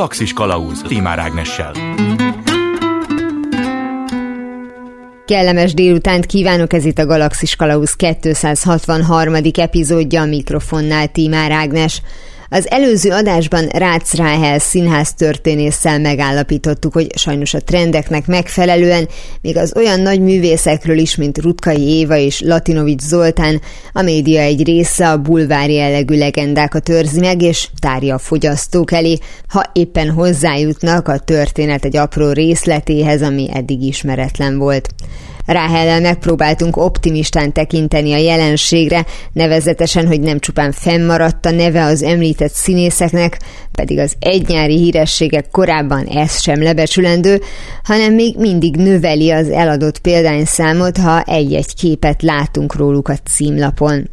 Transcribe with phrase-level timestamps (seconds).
[0.00, 1.72] Galaxis Kalauz Timár Ágnessel.
[5.26, 9.34] Kellemes délutánt kívánok, ez itt a Galaxis Kalauz 263.
[9.56, 12.02] epizódja a mikrofonnál Tímár Ágnes.
[12.52, 19.08] Az előző adásban Rácz Ráhel színház történésszel megállapítottuk, hogy sajnos a trendeknek megfelelően
[19.40, 23.60] még az olyan nagy művészekről is, mint Rutkai Éva és Latinovics Zoltán,
[23.92, 29.18] a média egy része a bulvári jellegű legendákat őrzi meg, és tárja a fogyasztók elé,
[29.48, 34.88] ha éppen hozzájutnak a történet egy apró részletéhez, ami eddig ismeretlen volt.
[35.50, 42.52] Ráhellel megpróbáltunk optimistán tekinteni a jelenségre, nevezetesen, hogy nem csupán fennmaradt a neve az említett
[42.52, 43.38] színészeknek,
[43.72, 47.40] pedig az egynyári hírességek korábban ez sem lebecsülendő,
[47.84, 54.08] hanem még mindig növeli az eladott példányszámot, ha egy-egy képet látunk róluk a címlapon.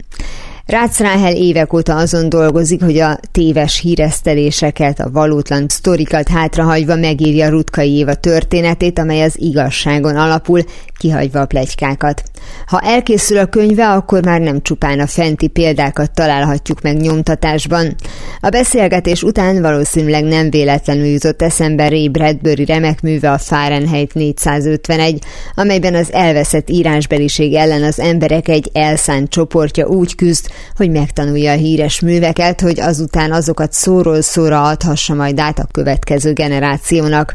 [0.68, 7.50] Rácz Ráhel évek óta azon dolgozik, hogy a téves híreszteléseket, a valótlan sztorikat hátrahagyva megírja
[7.50, 10.62] Rutkai Éva történetét, amely az igazságon alapul,
[10.98, 12.24] kihagyva a plegykákat.
[12.66, 17.96] Ha elkészül a könyve, akkor már nem csupán a fenti példákat találhatjuk meg nyomtatásban.
[18.40, 25.24] A beszélgetés után valószínűleg nem véletlenül jutott eszembe Ray Bradbury remek műve a Fahrenheit 451,
[25.56, 31.56] amelyben az elveszett írásbeliség ellen az emberek egy elszánt csoportja úgy küzd, hogy megtanulja a
[31.56, 37.34] híres műveket, hogy azután azokat szóról szóra adhassa majd át a következő generációnak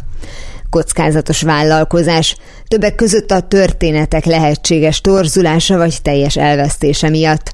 [0.72, 2.36] kockázatos vállalkozás,
[2.68, 7.52] többek között a történetek lehetséges torzulása vagy teljes elvesztése miatt.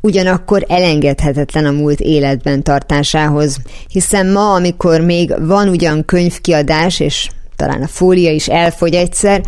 [0.00, 3.56] Ugyanakkor elengedhetetlen a múlt életben tartásához,
[3.88, 9.42] hiszen ma, amikor még van ugyan könyvkiadás, és talán a fólia is elfogy egyszer,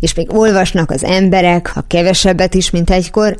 [0.00, 3.36] és még olvasnak az emberek, ha kevesebbet is, mint egykor,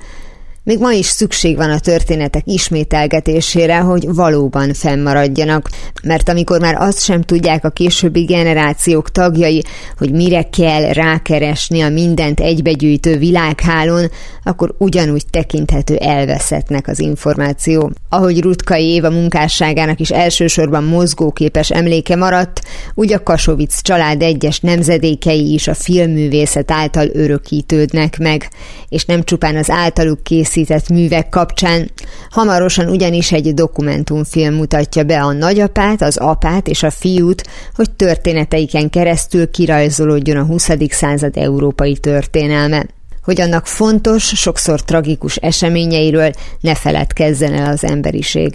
[0.67, 5.71] még ma is szükség van a történetek ismételgetésére, hogy valóban fennmaradjanak,
[6.03, 9.65] mert amikor már azt sem tudják a későbbi generációk tagjai,
[9.99, 14.11] hogy mire kell rákeresni a mindent egybegyűjtő világhálón,
[14.43, 17.93] akkor ugyanúgy tekinthető elveszettnek az információ.
[18.09, 22.61] Ahogy Rutkai Éva munkásságának is elsősorban mozgóképes emléke maradt,
[22.95, 28.49] úgy a Kasovic család egyes nemzedékei is a filmművészet által örökítődnek meg,
[28.89, 31.91] és nem csupán az általuk készített készített művek kapcsán.
[32.31, 37.43] Hamarosan ugyanis egy dokumentumfilm mutatja be a nagyapát, az apát és a fiút,
[37.75, 40.69] hogy történeteiken keresztül kirajzolódjon a 20.
[40.89, 42.87] század európai történelme
[43.23, 46.31] hogy annak fontos, sokszor tragikus eseményeiről
[46.61, 48.53] ne feledkezzen el az emberiség.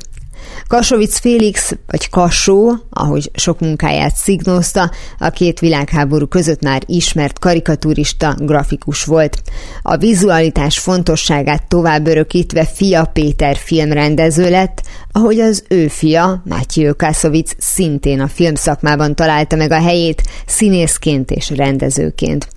[0.68, 8.36] Kasovic Félix, vagy Kassó, ahogy sok munkáját szignózta, a két világháború között már ismert karikaturista,
[8.40, 9.42] grafikus volt.
[9.82, 14.82] A vizualitás fontosságát tovább örökítve fia Péter filmrendező lett,
[15.12, 21.50] ahogy az ő fia, Mátyő Kaszovic szintén a filmszakmában találta meg a helyét színészként és
[21.50, 22.48] rendezőként.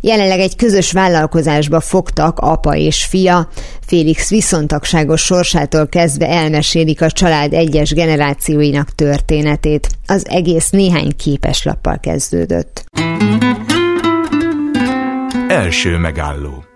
[0.00, 3.48] Jelenleg egy közös vállalkozásba fogtak apa és fia,
[3.86, 9.88] Félix viszontagságos sorsától kezdve elmesélik a család egyes generációinak történetét.
[10.06, 12.84] Az egész néhány képeslappal kezdődött.
[15.48, 16.67] Első megálló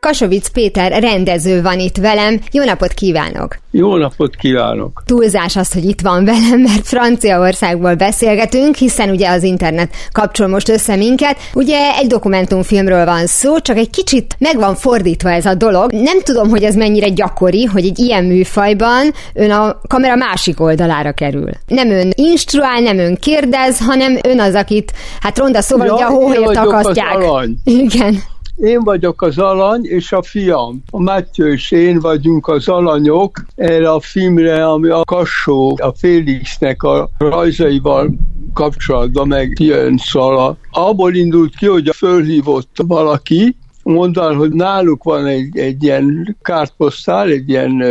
[0.00, 2.40] Kasovic Péter rendező van itt velem.
[2.52, 3.56] Jó napot kívánok!
[3.70, 5.02] Jó napot kívánok!
[5.06, 10.68] Túlzás az, hogy itt van velem, mert Franciaországból beszélgetünk, hiszen ugye az internet kapcsol most
[10.68, 11.36] össze minket.
[11.54, 15.92] Ugye egy dokumentumfilmről van szó, csak egy kicsit meg van fordítva ez a dolog.
[15.92, 21.12] Nem tudom, hogy ez mennyire gyakori, hogy egy ilyen műfajban ön a kamera másik oldalára
[21.12, 21.50] kerül.
[21.66, 26.04] Nem ön instruál, nem ön kérdez, hanem ön az, akit, hát ronda szóval ja, ugye
[26.04, 27.16] a hóhelyet akasztják.
[27.64, 28.22] Igen.
[28.60, 30.82] Én vagyok az alany, és a fiam.
[30.90, 36.82] A Mátyő és én vagyunk az alanyok erre a filmre, ami a Kassó, a Félixnek
[36.82, 38.10] a rajzaival
[38.52, 40.56] kapcsolatban megjön szala.
[40.70, 47.48] Abból indult ki, hogy fölhívott valaki, mondván, hogy náluk van egy, egy ilyen kártposztál, egy
[47.48, 47.84] ilyen...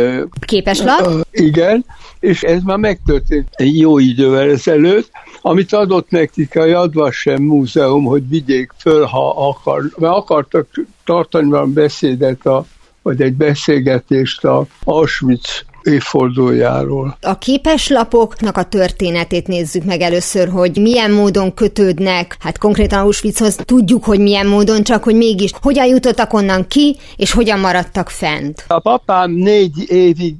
[0.46, 1.06] Képeslap?
[1.06, 1.84] Uh, igen,
[2.20, 5.10] és ez már megtörtént egy jó idővel ezelőtt,
[5.42, 10.66] amit adott nekik a Jadvasem Múzeum, hogy vigyék föl, ha akar, mert akartak
[11.04, 12.64] tartani valami beszédet, a,
[13.02, 17.16] vagy egy beszélgetést a Auschwitz évfordulójáról.
[17.20, 24.04] A képeslapoknak a történetét nézzük meg először, hogy milyen módon kötődnek, hát konkrétan Auschwitzhoz tudjuk,
[24.04, 28.64] hogy milyen módon, csak hogy mégis hogyan jutottak onnan ki, és hogyan maradtak fent.
[28.68, 30.34] A papám négy évig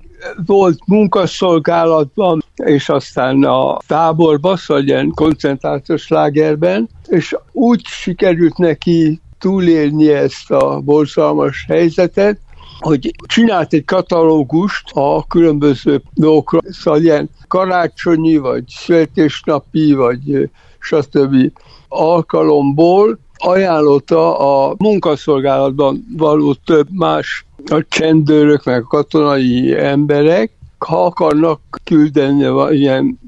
[0.47, 10.09] volt munkaszolgálatban, és aztán a táborba, szóval ilyen koncentrációs lágerben, és úgy sikerült neki túlélni
[10.09, 12.39] ezt a borzalmas helyzetet,
[12.79, 21.53] hogy csinált egy katalógust a különböző dolgokra, szóval ilyen karácsonyi, vagy születésnapi, vagy stb.
[21.89, 31.61] alkalomból ajánlotta a munkaszolgálatban való több más a csendőrök, meg a katonai emberek, ha akarnak
[31.85, 33.19] küldeni ilyen,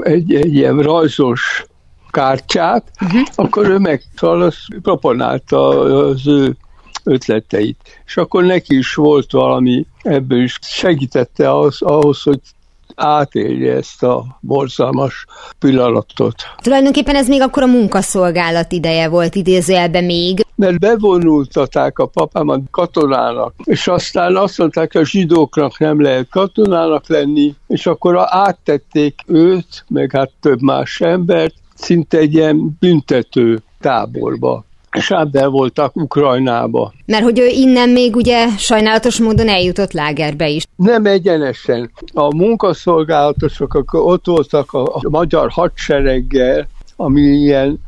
[0.00, 1.66] egy, egy ilyen rajzos
[2.10, 3.20] kártyát, uh-huh.
[3.34, 4.02] akkor ő meg
[4.82, 5.68] proponálta
[6.08, 6.56] az ő
[7.04, 8.00] ötleteit.
[8.06, 12.40] És akkor neki is volt valami, ebből is segítette ahhoz, ahhoz hogy
[12.94, 15.26] átélje ezt a borzalmas
[15.58, 16.34] pillanatot.
[16.62, 20.43] Tulajdonképpen ez még akkor a munkaszolgálat ideje volt idézőjelben még.
[20.56, 27.08] Mert bevonultaták a papámat katonának, és aztán azt mondták, hogy a zsidóknak nem lehet katonának
[27.08, 34.64] lenni, és akkor áttették őt, meg hát több más embert, szinte egy ilyen büntető táborba
[35.00, 36.92] Sábel voltak Ukrajnába.
[37.06, 40.66] Mert hogy ő innen még ugye sajnálatos módon eljutott lágerbe is.
[40.76, 41.90] Nem egyenesen.
[42.12, 47.80] A munkaszolgálatosok akkor ott voltak a, a magyar hadsereggel, ami ilyen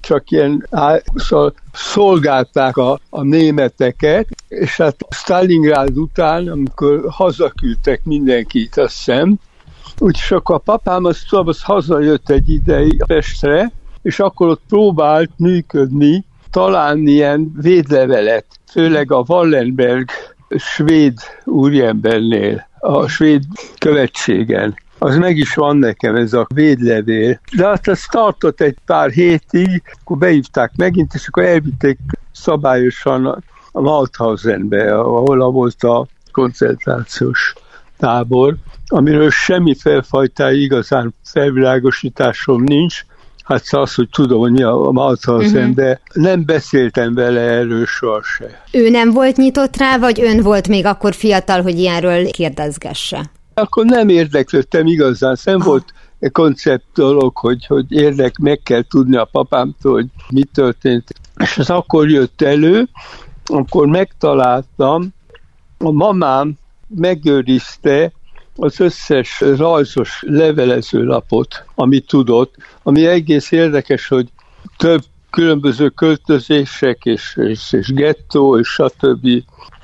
[0.00, 0.68] csak ilyen
[1.14, 9.38] szóval szolgálták a, a németeket, és hát Stalingrad után, amikor hazaküldtek mindenkit, azt hiszem,
[9.98, 13.72] úgyis akkor a papám az, az hazajött egy ideig Pestre,
[14.02, 20.08] és akkor ott próbált működni, találni ilyen védlevelet, főleg a Wallenberg
[20.56, 23.42] svéd úriembernél, a svéd
[23.78, 24.74] követségen.
[25.02, 27.40] Az meg is van nekem ez a védlevél.
[27.56, 31.98] De hát ez tartott egy pár hétig, akkor beívták megint, és akkor elvitték
[32.32, 37.54] szabályosan a Mauthausenbe, ahol volt a koncentrációs
[37.98, 38.56] tábor,
[38.86, 43.04] amiről semmi felfajtája igazán felvilágosításom nincs,
[43.44, 45.74] Hát az, hogy tudom, hogy mi a Mauthausen, uh-huh.
[45.74, 48.48] de nem beszéltem vele erről sohasem.
[48.72, 53.30] Ő nem volt nyitott rá, vagy ön volt még akkor fiatal, hogy ilyenről kérdezgesse?
[53.54, 55.92] Akkor nem érdeklődtem igazán, nem volt
[56.32, 61.12] koncept dolog, hogy, hogy érdek, meg kell tudni a papámtól, hogy mi történt.
[61.36, 62.88] És ez akkor jött elő,
[63.44, 65.08] akkor megtaláltam,
[65.78, 66.54] a mamám
[66.88, 68.12] megőrizte
[68.56, 74.28] az összes rajzos levelezőlapot, amit tudott, ami egész érdekes, hogy
[74.76, 79.28] több különböző költözések és, és, és gettó és stb.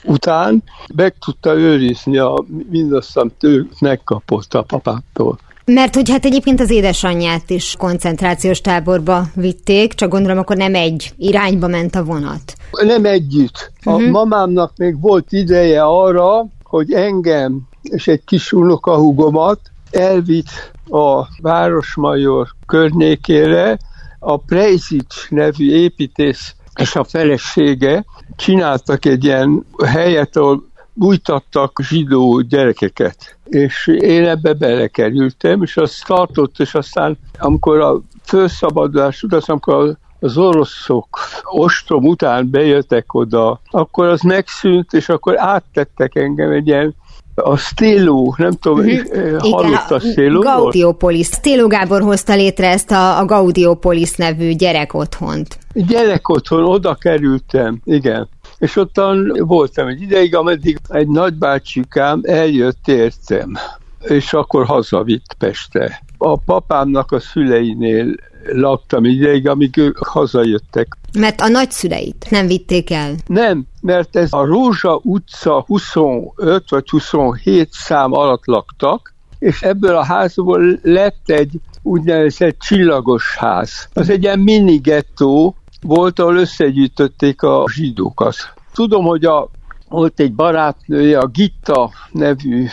[0.04, 0.62] Után
[0.94, 5.38] meg tudta őrizni a, mindazt, amit ő megkapott a papától.
[5.64, 11.12] Mert hogy hát egyébként az édesanyját is koncentrációs táborba vitték, csak gondolom akkor nem egy
[11.16, 12.54] irányba ment a vonat.
[12.70, 13.72] Nem együtt.
[13.82, 14.10] A uh-huh.
[14.10, 19.60] mamámnak még volt ideje arra, hogy engem és egy kis unokahugomat
[19.90, 23.78] elvitt a Városmajor környékére,
[24.18, 28.04] a Prejzics nevű építész és a felesége
[28.36, 33.36] csináltak egy ilyen helyet, ahol bújtattak zsidó gyerekeket.
[33.44, 40.36] És én ebbe belekerültem, és azt tartott, és aztán amikor a felszabadulás után, amikor az
[40.36, 46.94] oroszok ostrom után bejöttek oda, akkor az megszűnt, és akkor áttettek engem egy ilyen
[47.43, 49.38] a Stélo, nem tudom, uh-huh.
[49.40, 50.40] hallott a Stélo?
[50.40, 51.26] Gaudiopolis.
[51.26, 55.58] Stélo Gábor hozta létre ezt a, a Gaudiopolis nevű gyerekotthont.
[55.73, 58.29] Gyerekotthon, oda kerültem, igen.
[58.58, 63.52] És ottan voltam egy ideig, ameddig egy nagybácsikám eljött értem,
[64.00, 66.02] és akkor hazavitt Pestre.
[66.18, 68.14] A papámnak a szüleinél
[68.52, 70.98] laktam ideig, amíg ők hazajöttek.
[71.12, 73.14] Mert a nagyszüleit nem vitték el?
[73.26, 80.04] Nem, mert ez a Rózsa utca 25 vagy 27 szám alatt laktak, és ebből a
[80.04, 83.88] házból lett egy úgynevezett csillagos ház.
[83.92, 88.36] Az egy ilyen mini gettó volt, ahol összegyűjtötték a zsidókat.
[88.72, 89.48] Tudom, hogy a,
[89.88, 92.66] volt egy barátnője, a Gitta nevű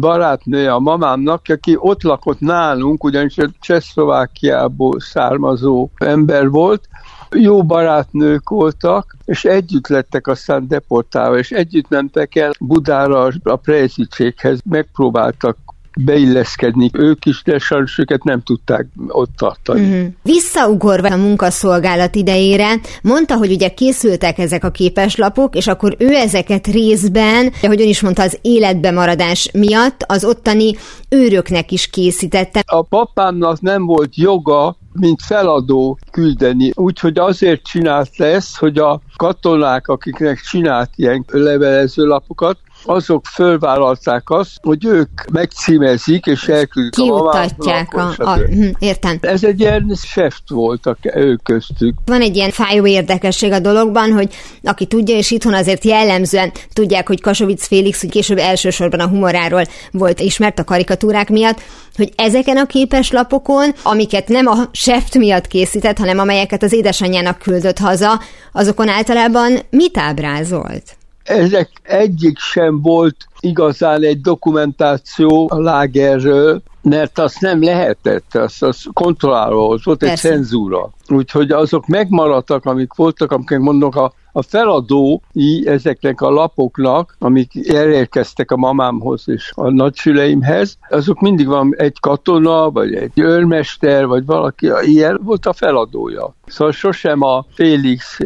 [0.00, 6.88] barátnője a mamámnak, aki ott lakott nálunk, ugyanis Csehszlovákiából származó ember volt,
[7.34, 14.60] jó barátnők voltak, és együtt lettek aztán deportálva, és együtt mentek el Budára a Prejzicséghez,
[14.64, 15.56] megpróbáltak
[16.04, 19.80] beilleszkedni ők is, de sajnos őket nem tudták ott tartani.
[19.80, 20.12] Uh-huh.
[20.22, 26.66] Visszaugorva a munkaszolgálat idejére, mondta, hogy ugye készültek ezek a képeslapok, és akkor ő ezeket
[26.66, 30.74] részben, ahogy ön is mondta, az életbemaradás miatt az ottani
[31.08, 32.62] őröknek is készítette.
[32.66, 36.72] A papámnak nem volt joga mint feladó küldeni.
[36.74, 44.58] Úgyhogy azért csinált lesz, hogy a katonák, akiknek csinált ilyen levelező lapokat, azok fölvállalták azt,
[44.62, 49.18] hogy ők megcímezik és elküldik Kiutatják a, a, a, hm, értem.
[49.20, 51.94] Ez egy ilyen seft volt a, ők köztük.
[52.04, 57.06] Van egy ilyen fájó érdekesség a dologban, hogy aki tudja, és itthon azért jellemzően tudják,
[57.06, 61.60] hogy Kasovic Félix, hogy később elsősorban a humoráról volt ismert a karikatúrák miatt,
[61.96, 67.78] hogy ezeken a képeslapokon, amiket nem a seft miatt készített, hanem amelyeket az édesanyjának küldött
[67.78, 68.20] haza,
[68.52, 70.98] azokon általában mit ábrázolt?
[71.30, 78.86] Ezek egyik sem volt igazán egy dokumentáció a lágerről, mert azt nem lehetett, azt, azt
[78.92, 80.90] kontrollálva volt, volt egy cenzúra.
[81.08, 88.50] Úgyhogy azok megmaradtak, amik voltak, amiket mondok, a, a feladói ezeknek a lapoknak, amik elérkeztek
[88.50, 94.70] a mamámhoz és a nagyszüleimhez, azok mindig van egy katona, vagy egy őrmester, vagy valaki,
[94.82, 96.34] ilyen volt a feladója.
[96.46, 98.18] Szóval sosem a Félix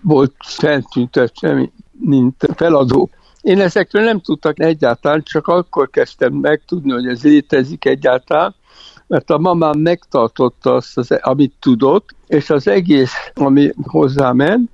[0.00, 3.10] volt feltüntetve, mint feladó.
[3.40, 8.54] Én ezekről nem tudtak egyáltalán, csak akkor kezdtem megtudni, hogy ez létezik egyáltalán,
[9.06, 13.70] mert a mamám megtartotta azt, az, amit tudott, és az egész, ami
[14.32, 14.70] ment,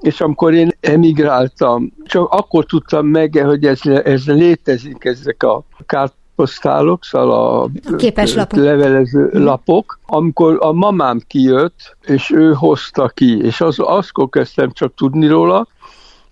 [0.00, 7.04] és amikor én emigráltam, csak akkor tudtam meg, hogy ez, ez létezik, ezek a kárposztálok,
[7.04, 8.58] szóval a, a képes lapok.
[8.58, 9.42] levelező mm.
[9.42, 15.26] lapok, amikor a mamám kijött, és ő hozta ki, és az, azkor kezdtem csak tudni
[15.26, 15.66] róla,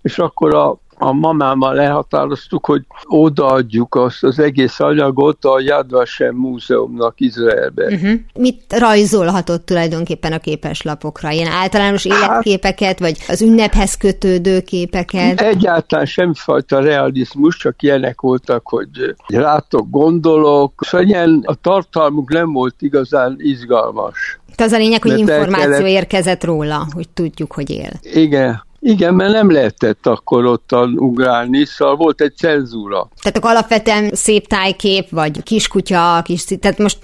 [0.01, 6.35] és akkor a a mamámmal lehatároztuk, hogy odaadjuk azt az egész anyagot a Yad Vashem
[6.35, 7.85] Múzeumnak Izraelbe.
[7.85, 8.13] Uh-huh.
[8.33, 11.29] Mit rajzolhatott tulajdonképpen a képeslapokra?
[11.29, 15.41] Ilyen általános hát- életképeket, vagy az ünnephez kötődő képeket?
[15.41, 22.75] Egyáltalán semmifajta realizmus, csak ilyenek voltak, hogy rátok gondolok, szóval ilyen a tartalmuk nem volt
[22.79, 24.39] igazán izgalmas.
[24.55, 25.87] Tehát az a lényeg, hogy információ kellett...
[25.87, 27.91] érkezett róla, hogy tudjuk, hogy él.
[28.01, 33.09] Igen, igen, mert nem lehetett akkor ottan ugrálni, szóval volt egy cenzúra.
[33.21, 36.97] Tehát akkor alapvetően szép tájkép, vagy kiskutya, kis, tehát most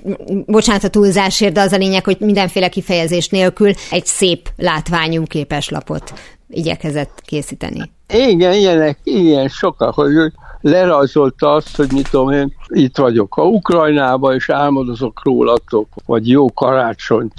[0.46, 6.13] bocsánat a túlzásért, de az a lényeg, hogy mindenféle kifejezés nélkül egy szép látványú képeslapot
[6.50, 7.92] igyekezett készíteni.
[8.13, 10.13] Igen, ilyenek, ilyen sokat, hogy
[10.62, 16.53] lerajzolta azt, hogy mit tudom én, itt vagyok a Ukrajnába, és álmodozok rólatok, vagy jó
[16.53, 17.34] karácsonyt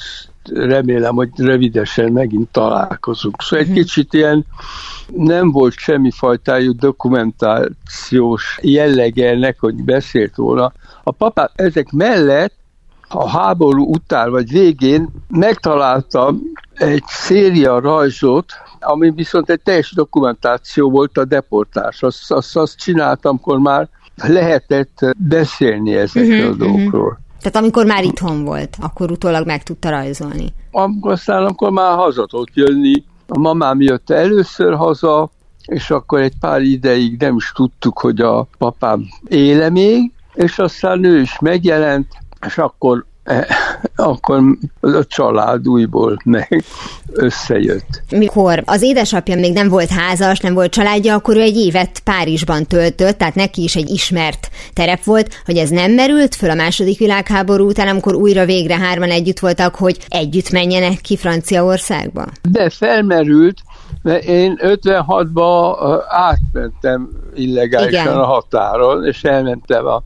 [0.53, 3.43] remélem, hogy rövidesen megint találkozunk.
[3.43, 3.79] Szóval egy mhm.
[3.79, 4.45] kicsit ilyen
[5.07, 10.73] nem volt semmi fajtájú dokumentációs jellege ennek, hogy beszélt volna.
[11.03, 12.55] A papa ezek mellett
[13.09, 16.43] a háború után vagy végén megtaláltam
[16.75, 22.03] egy széria rajzot, ami viszont egy teljes dokumentáció volt a deportás.
[22.03, 27.19] Azt, azt, azt csináltam, amikor már lehetett beszélni ezekről uh-huh, a mhm, dolgokról.
[27.45, 30.53] Tehát amikor már itthon volt, akkor utólag meg tudta rajzolni.
[30.71, 33.05] Amikor aztán akkor már haza tudott jönni.
[33.27, 35.31] A mamám jött először haza,
[35.67, 41.05] és akkor egy pár ideig nem is tudtuk, hogy a papám éle még, és aztán
[41.05, 42.07] ő is megjelent,
[42.47, 43.05] és akkor
[43.97, 44.43] akkor
[44.81, 46.65] a család újból meg
[47.13, 48.03] összejött.
[48.11, 52.67] Mikor az édesapja még nem volt házas, nem volt családja, akkor ő egy évet Párizsban
[52.67, 56.99] töltött, tehát neki is egy ismert terep volt, hogy ez nem merült föl a második
[56.99, 62.25] világháború után, amikor újra végre hárman együtt voltak, hogy együtt menjenek ki Franciaországba?
[62.51, 63.59] De felmerült,
[64.03, 68.17] mert én 56-ban átmentem illegálisan Igen.
[68.17, 70.03] a határon, és elmentem a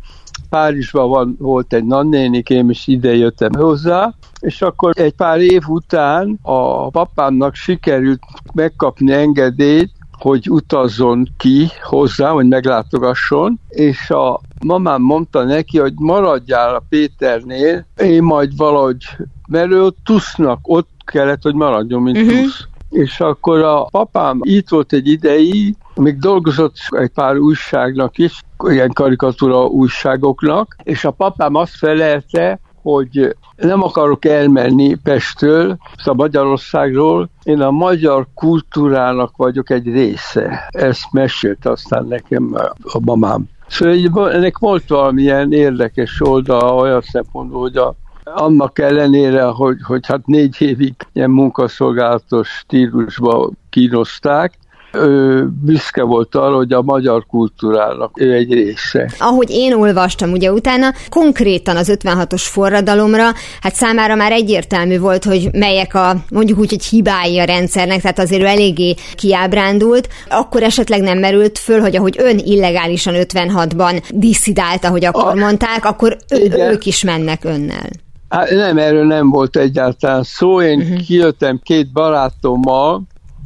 [0.49, 6.39] Párizsban van, volt egy nannénikém, és ide jöttem hozzá, és akkor egy pár év után
[6.43, 8.23] a papámnak sikerült
[8.55, 16.75] megkapni engedélyt, hogy utazzon ki hozzá, hogy meglátogasson, és a mamám mondta neki, hogy maradjál
[16.75, 19.05] a Péternél, én majd valahogy,
[19.49, 22.43] mert ő tusznak, ott kellett, hogy maradjon, mint uh-huh.
[22.43, 22.67] tusz.
[22.91, 28.93] És akkor a papám itt volt egy ideig, még dolgozott egy pár újságnak is, ilyen
[28.93, 37.61] karikatúra újságoknak, és a papám azt felelte, hogy nem akarok elmenni Pestről, szóval Magyarországról, én
[37.61, 40.69] a magyar kultúrának vagyok egy része.
[40.69, 43.49] Ezt mesélte aztán nekem a mamám.
[43.69, 47.95] Szóval ennek volt valamilyen érdekes oldala olyan szempontból, hogy a
[48.35, 54.59] annak ellenére, hogy, hogy hát négy évig ilyen munkaszolgálatos stílusba kínozták,
[54.93, 59.11] ő büszke volt arra, hogy a magyar kultúrának ő egy része.
[59.19, 63.31] Ahogy én olvastam ugye utána, konkrétan az 56-os forradalomra,
[63.61, 68.19] hát számára már egyértelmű volt, hogy melyek a mondjuk úgy, hogy hibái a rendszernek, tehát
[68.19, 70.09] azért ő eléggé kiábrándult.
[70.29, 75.85] Akkor esetleg nem merült föl, hogy ahogy ön illegálisan 56-ban diszidált, ahogy akkor a, mondták,
[75.85, 77.89] akkor ő, ők is mennek önnel.
[78.29, 80.63] Hát nem, erről nem volt egyáltalán szó.
[80.63, 81.01] Én uh-huh.
[81.01, 83.03] kijöttem két barátommal,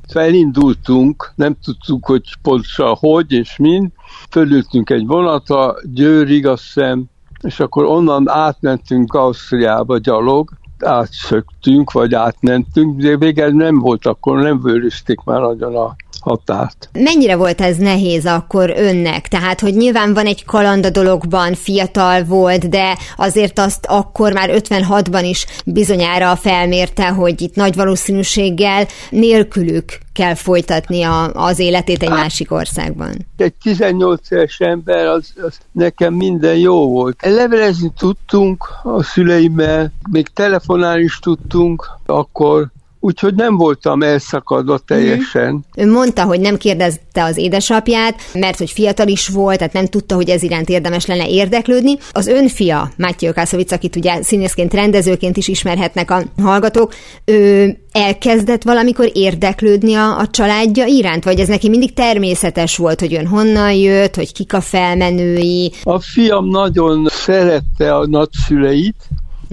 [0.08, 3.90] Felindultunk, nem tudtuk, hogy pontosan hogy és mind.
[4.30, 7.04] Fölültünk egy vonatra, Győrig azt hiszem,
[7.42, 14.60] és akkor onnan átmentünk Ausztriába gyalog, átszöktünk, vagy átmentünk, de végül nem volt akkor, nem
[14.60, 16.88] vőrizték már nagyon a határt.
[16.92, 19.28] Mennyire volt ez nehéz akkor önnek?
[19.28, 24.50] Tehát, hogy nyilván van egy kaland a dologban, fiatal volt, de azért azt akkor már
[24.52, 32.08] 56-ban is bizonyára felmérte, hogy itt nagy valószínűséggel nélkülük kell folytatni a, az életét egy
[32.08, 33.26] hát, másik országban.
[33.36, 37.16] Egy 18 éves ember, az, az nekem minden jó volt.
[37.26, 42.70] Levelezni tudtunk a szüleimmel, még telefonálni is tudtunk, akkor
[43.04, 45.52] úgyhogy nem voltam elszakadva teljesen.
[45.52, 45.58] Mm.
[45.76, 50.14] Ön mondta, hogy nem kérdezte az édesapját, mert hogy fiatal is volt, tehát nem tudta,
[50.14, 51.96] hogy ez iránt érdemes lenne érdeklődni.
[52.10, 56.94] Az ön fia, Mátyő Kászovic, akit ugye színészként, rendezőként is ismerhetnek a hallgatók,
[57.24, 63.14] ő elkezdett valamikor érdeklődni a, a családja iránt, vagy ez neki mindig természetes volt, hogy
[63.14, 65.72] ön honnan jött, hogy kik a felmenői?
[65.82, 69.08] A fiam nagyon szerette a nagyszüleit,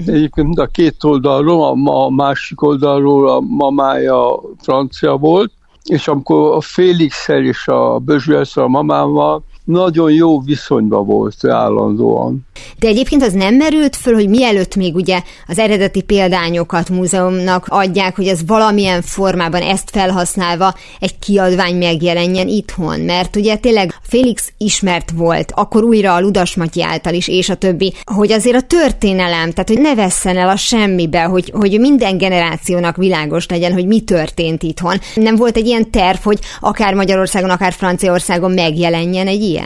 [0.07, 5.51] Egyébként a két oldalról, a, a másik oldalról a mamája francia volt,
[5.83, 12.47] és amikor a Félixel és a Bözsülszel a mamámmal nagyon jó viszonyban volt állandóan.
[12.79, 18.15] De egyébként az nem merült föl, hogy mielőtt még ugye az eredeti példányokat múzeumnak adják,
[18.15, 25.11] hogy ez valamilyen formában ezt felhasználva egy kiadvány megjelenjen itthon, mert ugye tényleg Félix ismert
[25.11, 29.51] volt, akkor újra a Ludas Matyi által is, és a többi, hogy azért a történelem,
[29.51, 34.01] tehát hogy ne vesszen el a semmibe, hogy, hogy minden generációnak világos legyen, hogy mi
[34.01, 34.99] történt itthon.
[35.15, 39.58] Nem volt egy ilyen terv, hogy akár Magyarországon, akár Franciaországon megjelenjen egy ilyen?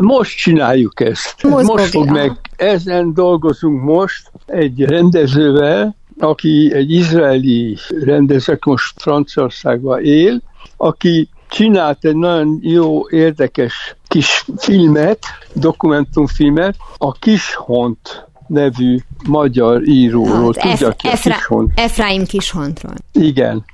[0.00, 1.42] Most csináljuk ezt.
[1.42, 10.04] Most, most fog meg, ezen dolgozunk most egy rendezővel, aki egy izraeli rendező, most Franciaországban
[10.04, 10.42] él,
[10.76, 15.18] aki csinált egy nagyon jó, érdekes kis filmet,
[15.52, 20.54] dokumentumfilmet, a Kishont nevű magyar íróról.
[20.58, 21.72] Hát, Tudja ki Efra- Kishont?
[21.74, 22.94] Efraim Kishontról.
[23.12, 23.64] Igen.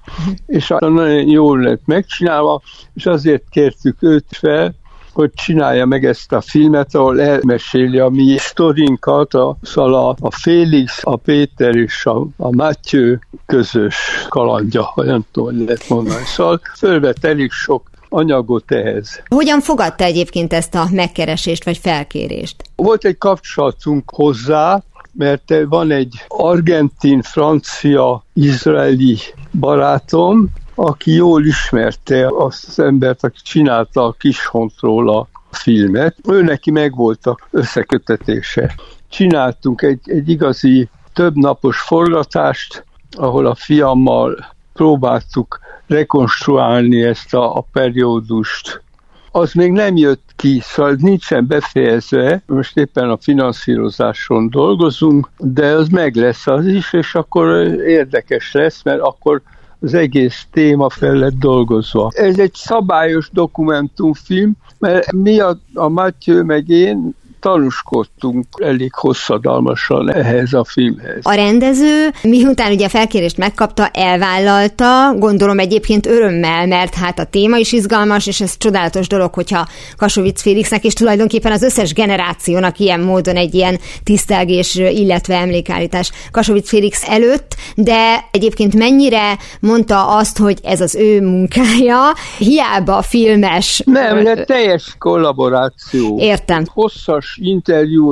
[0.46, 2.62] És nagyon jól lett megcsinálva,
[2.94, 4.74] és azért kértük őt fel,
[5.14, 11.00] hogy csinálja meg ezt a filmet, ahol elmeséli a mi sztorinkat, a, szóval a Félix,
[11.02, 13.96] a Péter és a, a Mátyő közös
[14.28, 16.24] kalandja, ha nem tudom, hogy lehet mondani.
[16.24, 19.22] Szóval fölvet elég sok anyagot ehhez.
[19.28, 22.56] Hogyan fogadta egyébként ezt a megkeresést vagy felkérést?
[22.76, 29.18] Volt egy kapcsolatunk hozzá, mert van egy argentin, francia, izraeli
[29.60, 36.16] barátom, aki jól ismerte azt az embert, aki csinálta a Kishontról a filmet.
[36.28, 38.74] Ő neki megvolt a összekötetése.
[39.08, 47.66] Csináltunk egy, egy igazi több napos forgatást, ahol a fiammal próbáltuk rekonstruálni ezt a, a
[47.72, 48.82] periódust.
[49.30, 55.88] Az még nem jött ki, szóval nincsen befejezve, most éppen a finanszírozáson dolgozunk, de az
[55.88, 57.48] meg lesz az is, és akkor
[57.86, 59.42] érdekes lesz, mert akkor
[59.84, 62.10] az egész téma fel lett dolgozva.
[62.14, 67.14] Ez egy szabályos dokumentumfilm, mert mi a, a Matyő meg én
[67.44, 71.18] tanúskodtunk elég hosszadalmasan ehhez a filmhez.
[71.22, 77.56] A rendező, miután ugye a felkérést megkapta, elvállalta, gondolom egyébként örömmel, mert hát a téma
[77.56, 83.00] is izgalmas, és ez csodálatos dolog, hogyha Kasovic Félixnek és tulajdonképpen az összes generációnak ilyen
[83.00, 90.58] módon egy ilyen tisztelgés, illetve emlékállítás Kasovic Félix előtt, de egyébként mennyire mondta azt, hogy
[90.62, 92.00] ez az ő munkája,
[92.38, 93.82] hiába filmes.
[93.84, 96.18] Nem, de teljes kollaboráció.
[96.20, 96.64] Értem.
[96.72, 97.33] Hosszas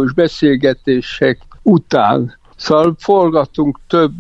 [0.05, 2.39] és beszélgetések után.
[2.57, 4.13] Szóval forgatunk több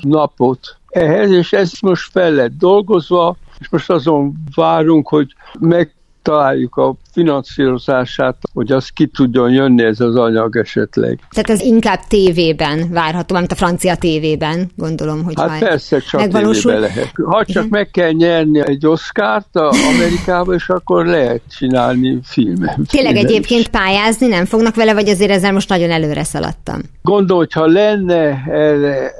[0.00, 5.93] napot ehhez, és ez most fel lett dolgozva, és most azon várunk, hogy meg
[6.24, 11.18] találjuk a finanszírozását, hogy az ki tudjon jönni ez az anyag esetleg.
[11.30, 16.72] Tehát ez inkább tévében várható, mint a francia tévében, gondolom, hogy Hát persze, csak megvalósul.
[16.72, 17.12] tévében lehet.
[17.24, 17.66] Ha csak Igen.
[17.70, 22.78] meg kell nyerni egy Oscárt Amerikába, és akkor lehet csinálni filmet.
[22.88, 26.80] Tényleg egyébként pályázni nem fognak vele, vagy azért ezzel most nagyon előre szaladtam?
[27.02, 29.12] Gondolj, hogyha lenne erre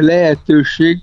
[0.00, 0.98] lehetőség,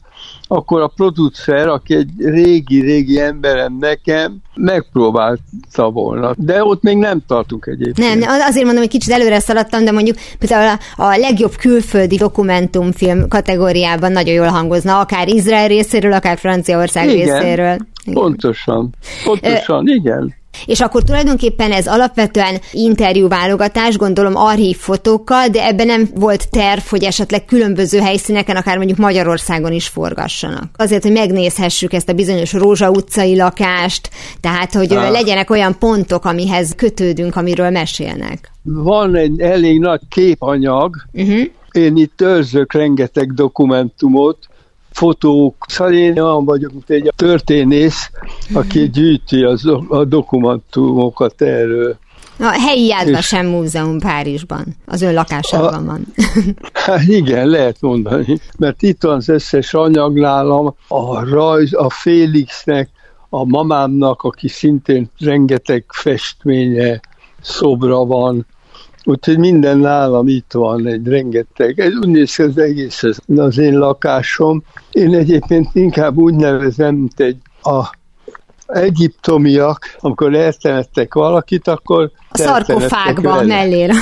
[0.52, 6.34] akkor a producer, aki egy régi-régi emberem nekem, megpróbálta volna.
[6.38, 8.20] De ott még nem tartunk egyébként.
[8.20, 13.28] Nem, azért mondom, hogy kicsit előre szaladtam, de mondjuk például a, a legjobb külföldi dokumentumfilm
[13.28, 17.78] kategóriában nagyon jól hangozna, akár Izrael részéről, akár Franciaország igen, részéről.
[18.04, 18.14] Igen.
[18.14, 18.90] Pontosan,
[19.24, 20.38] pontosan, Ö, igen.
[20.66, 27.04] És akkor tulajdonképpen ez alapvetően interjúválogatás, gondolom archív fotókkal, de ebben nem volt terv, hogy
[27.04, 30.64] esetleg különböző helyszíneken, akár mondjuk Magyarországon is forgassanak.
[30.76, 34.10] Azért, hogy megnézhessük ezt a bizonyos Rózsa utcai lakást,
[34.42, 35.12] tehát hogy ah.
[35.12, 38.52] legyenek olyan pontok, amihez kötődünk, amiről mesélnek.
[38.64, 41.42] Van egy elég nagy képanyag, uh-huh.
[41.72, 44.48] én itt őrzök rengeteg dokumentumot,
[44.92, 45.56] fotók.
[45.68, 48.12] Szóval én olyan vagyok, mint egy történész,
[48.54, 51.98] aki gyűjti az, a dokumentumokat erről.
[52.40, 56.06] A helyi Jádvasem Múzeum Párizsban, az ön lakásában van.
[56.74, 62.90] Hát igen, lehet mondani, mert itt van az összes anyag nálam, a rajz, a Félixnek,
[63.30, 67.00] a mamámnak, aki szintén rengeteg festménye,
[67.42, 68.46] szobra van,
[69.04, 71.80] Úgyhogy minden nálam itt van, egy rengeteg.
[71.80, 74.64] Ez úgy néz ki az egész az, az én lakásom.
[74.92, 77.98] Én egyébként inkább úgy nevezem, mint egy a
[78.68, 83.94] egyiptomiak, amikor eltemettek valakit, akkor a szarkofágba mellére.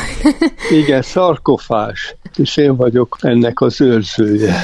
[0.72, 4.56] Igen, szarkofás, és én vagyok ennek az őrzője.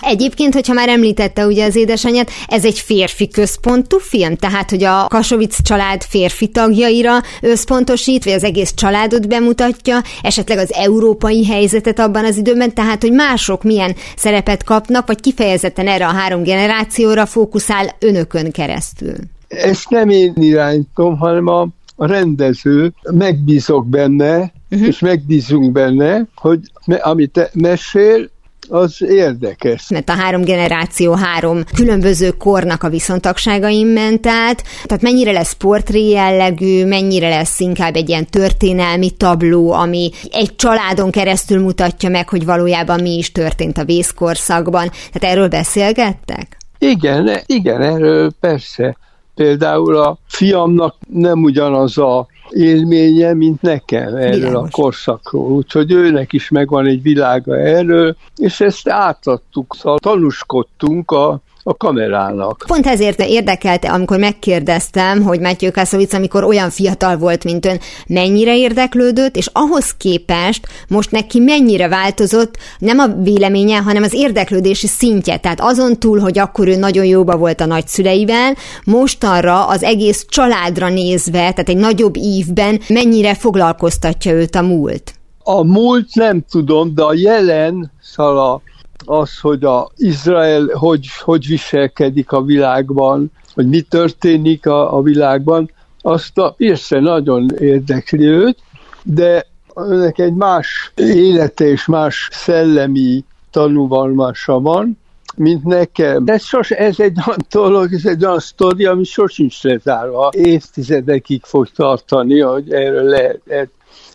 [0.00, 5.06] Egyébként, hogyha már említette ugye az édesanyját, ez egy férfi központú film, tehát hogy a
[5.08, 12.24] Kasovic család férfi tagjaira összpontosít, vagy az egész családot bemutatja, esetleg az európai helyzetet abban
[12.24, 17.96] az időben, tehát hogy mások milyen szerepet kapnak, vagy kifejezetten erre a három generációra fókuszál
[17.98, 19.14] önökön keresztül.
[19.48, 21.68] Ezt nem én irányítom, hanem a
[22.00, 24.88] a rendező, megbízok benne, uh-huh.
[24.88, 26.60] és megbízunk benne, hogy
[27.02, 28.30] amit mesél,
[28.68, 29.88] az érdekes.
[29.88, 36.08] Mert a három generáció három különböző kornak a viszontagságain ment át, tehát mennyire lesz portré
[36.08, 42.44] jellegű, mennyire lesz inkább egy ilyen történelmi tabló, ami egy családon keresztül mutatja meg, hogy
[42.44, 44.90] valójában mi is történt a vészkorszakban.
[45.12, 46.56] Tehát erről beszélgettek?
[46.78, 48.96] Igen, igen, erről persze.
[49.40, 54.68] Például a fiamnak nem ugyanaz a élménye, mint nekem erről Világos.
[54.68, 55.50] a korszakról.
[55.50, 62.64] Úgyhogy őnek is megvan egy világa erről, és ezt átadtuk, szóval tanúskodtunk a a kamerának.
[62.66, 68.56] Pont ezért érdekelte, amikor megkérdeztem, hogy Matthew Kassovitz, amikor olyan fiatal volt, mint ön, mennyire
[68.56, 75.36] érdeklődött, és ahhoz képest most neki mennyire változott nem a véleménye, hanem az érdeklődési szintje.
[75.36, 80.88] Tehát azon túl, hogy akkor ő nagyon jóba volt a nagyszüleivel, mostanra az egész családra
[80.88, 85.14] nézve, tehát egy nagyobb ívben mennyire foglalkoztatja őt a múlt.
[85.42, 88.62] A múlt nem tudom, de a jelen, szóval
[89.10, 95.70] az, hogy a Izrael hogy, hogy viselkedik a világban, hogy mi történik a, a világban,
[96.00, 98.58] azt a, persze nagyon érdekli őt,
[99.02, 104.98] de önnek egy más élete és más szellemi tanúvalmása van,
[105.36, 106.22] mint nekem.
[106.26, 110.30] Ez, sos, ez egy olyan dolog, ez egy olyan sztori, ami sosincs lezárva.
[110.32, 113.70] Évtizedekig fog tartani, hogy erről, lehet,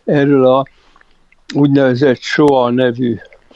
[0.06, 0.66] erről a
[1.54, 3.16] úgynevezett soha nevű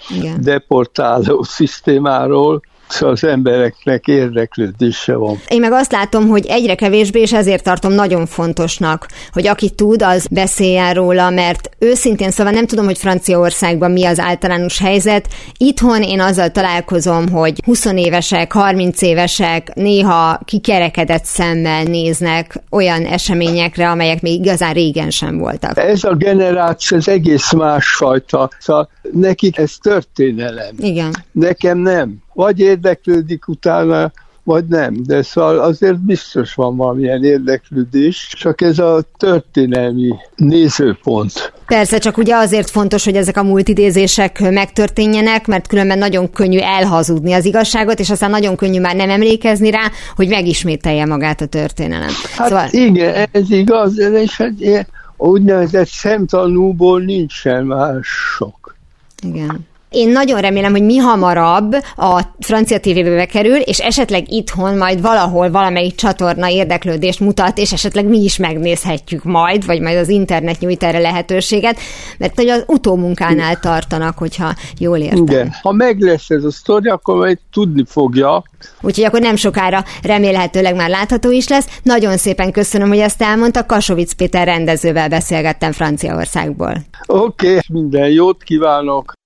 [0.10, 0.42] igen.
[0.42, 5.42] deportáló szisztémáról, szóval az embereknek érdeklődése van.
[5.48, 10.02] Én meg azt látom, hogy egyre kevésbé, és ezért tartom nagyon fontosnak, hogy aki tud,
[10.02, 15.28] az beszéljen róla, mert őszintén szóval nem tudom, hogy Franciaországban mi az általános helyzet.
[15.58, 23.90] Itthon én azzal találkozom, hogy 20 évesek, 30 évesek néha kikerekedett szemmel néznek olyan eseményekre,
[23.90, 25.78] amelyek még igazán régen sem voltak.
[25.78, 28.50] Ez a generáció, ez egész másfajta.
[28.60, 30.76] Szóval nekik ez történelem.
[30.78, 31.16] Igen.
[31.32, 34.12] Nekem nem vagy érdeklődik utána,
[34.44, 35.04] vagy nem.
[35.06, 41.54] De szóval azért biztos van valamilyen érdeklődés, csak ez a történelmi nézőpont.
[41.66, 47.34] Persze, csak ugye azért fontos, hogy ezek a multidézések megtörténjenek, mert különben nagyon könnyű elhazudni
[47.34, 52.12] az igazságot, és aztán nagyon könnyű már nem emlékezni rá, hogy megismételje magát a történelem.
[52.36, 52.68] Hát szóval...
[52.72, 54.88] igen, ez igaz, és hát
[55.18, 58.76] úgynevezett szemtanúból nincsen már sok.
[59.22, 59.68] Igen.
[59.90, 65.52] Én nagyon remélem, hogy mi hamarabb a francia tévébe bekerül, és esetleg itthon majd valahol
[65.52, 70.84] valamelyik csatorna érdeklődést mutat, és esetleg mi is megnézhetjük majd, vagy majd az internet nyújt
[70.84, 71.80] erre lehetőséget,
[72.18, 75.24] mert hogy az utómunkánál tartanak, hogyha jól értem.
[75.24, 75.52] Igen.
[75.62, 78.44] Ha meg lesz ez a sztori, akkor majd tudni fogja.
[78.82, 81.80] Úgyhogy akkor nem sokára remélhetőleg már látható is lesz.
[81.84, 83.66] Nagyon szépen köszönöm, hogy ezt elmondta.
[83.66, 86.74] Kasovic Péter rendezővel beszélgettem Franciaországból.
[87.08, 89.18] Oké, okay, minden jót kívánok!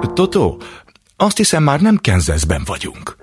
[0.00, 0.60] Totó,
[1.16, 3.15] azt hiszem már nem Kenzeszben vagyunk.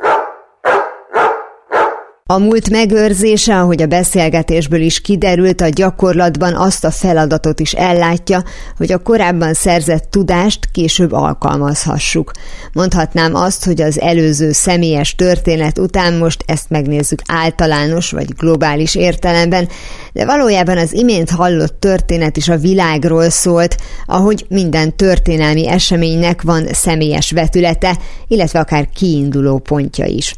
[2.33, 8.43] A múlt megőrzése, ahogy a beszélgetésből is kiderült, a gyakorlatban azt a feladatot is ellátja,
[8.77, 12.31] hogy a korábban szerzett tudást később alkalmazhassuk.
[12.71, 19.67] Mondhatnám azt, hogy az előző személyes történet után most ezt megnézzük általános vagy globális értelemben,
[20.13, 26.67] de valójában az imént hallott történet is a világról szólt, ahogy minden történelmi eseménynek van
[26.71, 30.35] személyes vetülete, illetve akár kiinduló pontja is.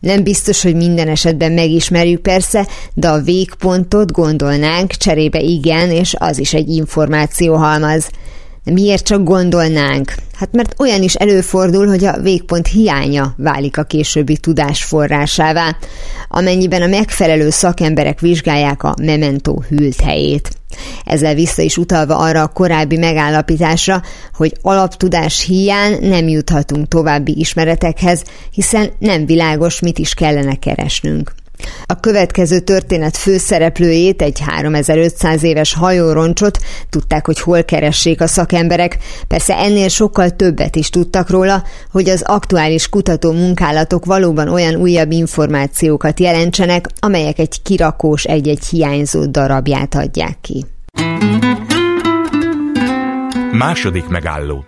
[0.00, 6.38] Nem biztos, hogy minden esetben megismerjük persze, de a végpontot gondolnánk, cserébe igen, és az
[6.38, 8.10] is egy információhalmaz.
[8.72, 10.14] Miért csak gondolnánk?
[10.34, 15.76] Hát mert olyan is előfordul, hogy a végpont hiánya válik a későbbi tudás forrásává,
[16.28, 20.50] amennyiben a megfelelő szakemberek vizsgálják a mementó hűlt helyét.
[21.04, 24.02] Ezzel vissza is utalva arra a korábbi megállapításra,
[24.34, 31.32] hogy alaptudás hiány nem juthatunk további ismeretekhez, hiszen nem világos, mit is kellene keresnünk.
[31.86, 36.58] A következő történet főszereplőjét, egy 3500 éves hajóroncsot
[36.90, 38.98] tudták, hogy hol keressék a szakemberek.
[39.28, 45.10] Persze ennél sokkal többet is tudtak róla, hogy az aktuális kutató munkálatok valóban olyan újabb
[45.10, 50.64] információkat jelentsenek, amelyek egy kirakós egy-egy hiányzó darabját adják ki.
[53.52, 54.64] Második megálló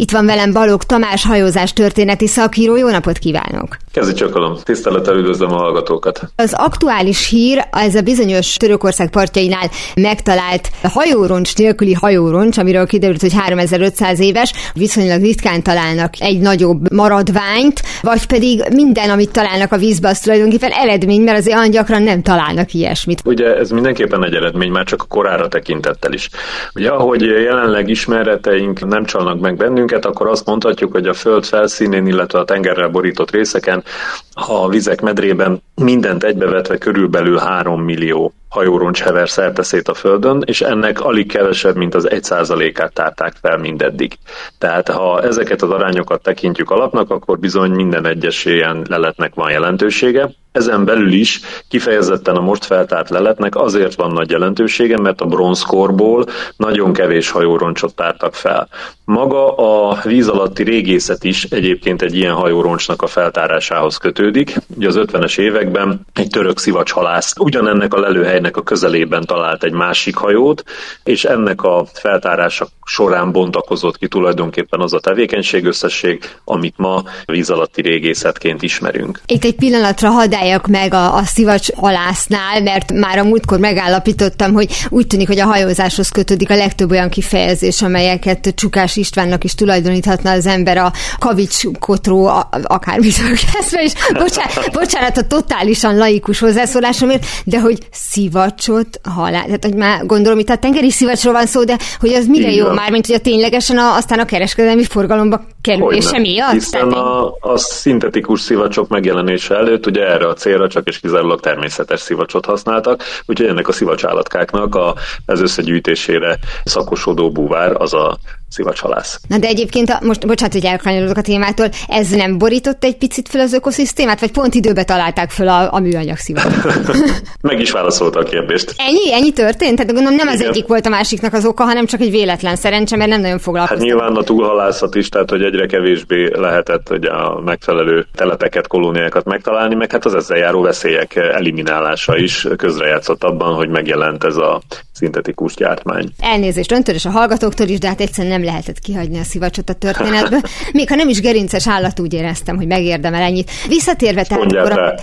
[0.00, 2.76] itt van velem Balogh Tamás hajózás történeti szakíró.
[2.76, 3.76] Jó napot kívánok!
[3.92, 4.56] Kezdj csakalom.
[4.62, 6.20] Tisztelettel üdvözlöm a hallgatókat.
[6.36, 13.34] Az aktuális hír, ez a bizonyos Törökország partjainál megtalált hajóroncs nélküli hajóroncs, amiről kiderült, hogy
[13.34, 20.08] 3500 éves, viszonylag ritkán találnak egy nagyobb maradványt, vagy pedig minden, amit találnak a vízbe,
[20.08, 23.22] az tulajdonképpen eredmény, mert azért olyan gyakran nem találnak ilyesmit.
[23.24, 26.28] Ugye ez mindenképpen egy eredmény, már csak a korára tekintettel is.
[26.74, 31.44] Ugye ahogy jelenleg ismereteink nem csalnak meg bennünk, minket, akkor azt mondhatjuk, hogy a föld
[31.44, 33.84] felszínén, illetve a tengerrel borított részeken,
[34.32, 41.00] a vizek medrében mindent egybevetve körülbelül 3 millió hajóroncs hever szerteszét a Földön, és ennek
[41.00, 44.12] alig kevesebb, mint az egy százalékát tárták fel mindeddig.
[44.58, 48.44] Tehát ha ezeket az arányokat tekintjük alapnak, akkor bizony minden egyes
[48.88, 50.30] leletnek van jelentősége.
[50.52, 56.26] Ezen belül is kifejezetten a most feltárt leletnek azért van nagy jelentősége, mert a bronzkorból
[56.56, 58.68] nagyon kevés hajóroncsot tártak fel.
[59.04, 64.56] Maga a víz alatti régészet is egyébként egy ilyen hajóroncsnak a feltárásához kötődik.
[64.76, 70.16] Ugye az 50-es években egy török szivacshalász ugyanennek a lelőhelynek a közelében talált egy másik
[70.16, 70.64] hajót,
[71.04, 77.50] és ennek a feltárása során bontakozott ki tulajdonképpen az a tevékenység összesség, amit ma víz
[77.50, 79.20] alatti régészetként ismerünk.
[79.26, 84.52] Itt egy pillanatra hadd álljak meg a, a szivacs alásznál, mert már a múltkor megállapítottam,
[84.52, 89.54] hogy úgy tűnik, hogy a hajózáshoz kötődik a legtöbb olyan kifejezés, amelyeket Csukás Istvánnak is
[89.54, 92.26] tulajdoníthatna az ember a kavics kotró,
[92.62, 99.74] akármitől kezdve, és bocsánat, bocsánat a totálisan laikus hozzászólásomért, de hogy szivacsot halál, tehát hogy
[99.74, 103.06] már gondolom itt a tengeri szivacsról van szó, de hogy az mire jó már, mint
[103.06, 106.52] hogy a ténylegesen a, aztán a kereskedelmi forgalomba kerülése miatt?
[106.52, 112.00] Hiszen a, a szintetikus szivacsok megjelenése előtt ugye erre a célra csak és kizárólag természetes
[112.00, 114.94] szivacsot használtak, úgyhogy ennek a szivacsállatkáknak a,
[115.26, 118.18] az összegyűjtésére szakosodó búvár az a
[118.50, 119.20] szivacsalász.
[119.28, 123.28] Na de egyébként, a, most bocsánat, hogy elkanyarodok a témától, ez nem borított egy picit
[123.28, 126.96] fel az ökoszisztémát, vagy pont időbe találták fel a, a műanyag szivacsot?
[127.40, 128.74] Meg is válaszolta a kérdést.
[128.76, 129.12] Ennyi?
[129.12, 129.76] Ennyi történt?
[129.76, 130.40] Tehát gondolom nem Igen.
[130.40, 133.38] az egyik volt a másiknak az oka, hanem csak egy véletlen szerencse, mert nem nagyon
[133.38, 133.78] foglalkozott.
[133.78, 139.24] Hát nyilván a túlhalászat is, tehát hogy egyre kevésbé lehetett hogy a megfelelő telepeket, kolóniákat
[139.24, 144.60] megtalálni, meg hát az ezzel járó veszélyek eliminálása is közrejátszott abban, hogy megjelent ez a
[144.92, 146.08] szintetikus gyártmány.
[146.18, 149.72] Elnézést öntől és a hallgatóktól is, de hát egyszerűen nem lehetett kihagyni a szivacsot a
[149.72, 150.40] történetből.
[150.72, 153.50] Még ha nem is gerinces állat, úgy éreztem, hogy megérdemel ennyit.
[153.68, 154.94] Visszatérve tehát akkor.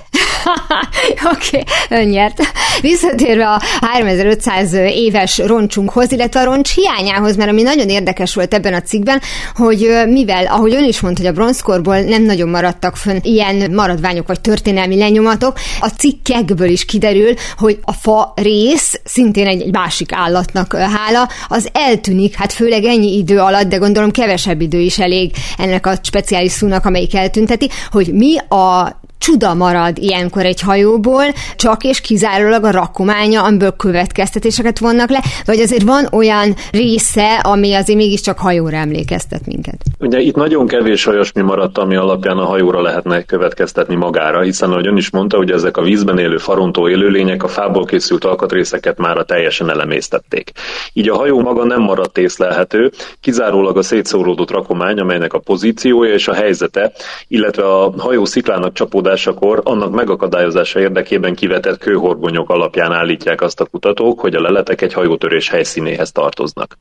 [1.34, 2.42] Oké, okay, nyert.
[2.82, 8.74] Visszatérve a 3500 éves roncsunkhoz, illetve a roncs hiányához, mert ami nagyon érdekes volt ebben
[8.74, 9.22] a cikkben,
[9.56, 14.28] hogy mivel, ahogy ön is mondta, hogy a bronzkorból nem nagyon maradtak fönn ilyen maradványok
[14.28, 20.76] vagy történelmi lenyomatok, a cikkekből is kiderül, hogy a fa rész szintén egy másik állatnak
[20.76, 25.86] hála, az eltűnik, hát főleg ennyi idő alatt, de gondolom kevesebb idő is elég ennek
[25.86, 31.24] a speciális szónak, amelyik eltünteti, hogy mi a csuda marad ilyenkor egy hajóból,
[31.56, 37.74] csak és kizárólag a rakománya, amiből következtetéseket vonnak le, vagy azért van olyan része, ami
[37.74, 39.82] azért mégiscsak hajóra emlékeztet minket?
[40.00, 44.88] Ugye itt nagyon kevés olyasmi maradt, ami alapján a hajóra lehetne következtetni magára, hiszen ahogy
[44.88, 49.18] ön is mondta, hogy ezek a vízben élő farontó élőlények a fából készült alkatrészeket már
[49.18, 50.52] a teljesen elemésztették.
[50.94, 56.28] Így a hajó maga nem maradt észlelhető, kizárólag a szétszóródott rakomány, amelynek a pozíciója és
[56.28, 56.92] a helyzete,
[57.28, 63.66] illetve a hajó sziklának csapódó bekapcsolódásakor annak megakadályozása érdekében kivetett kőhorgonyok alapján állítják azt a
[63.66, 66.78] kutatók, hogy a leletek egy hajótörés helyszínéhez tartoznak.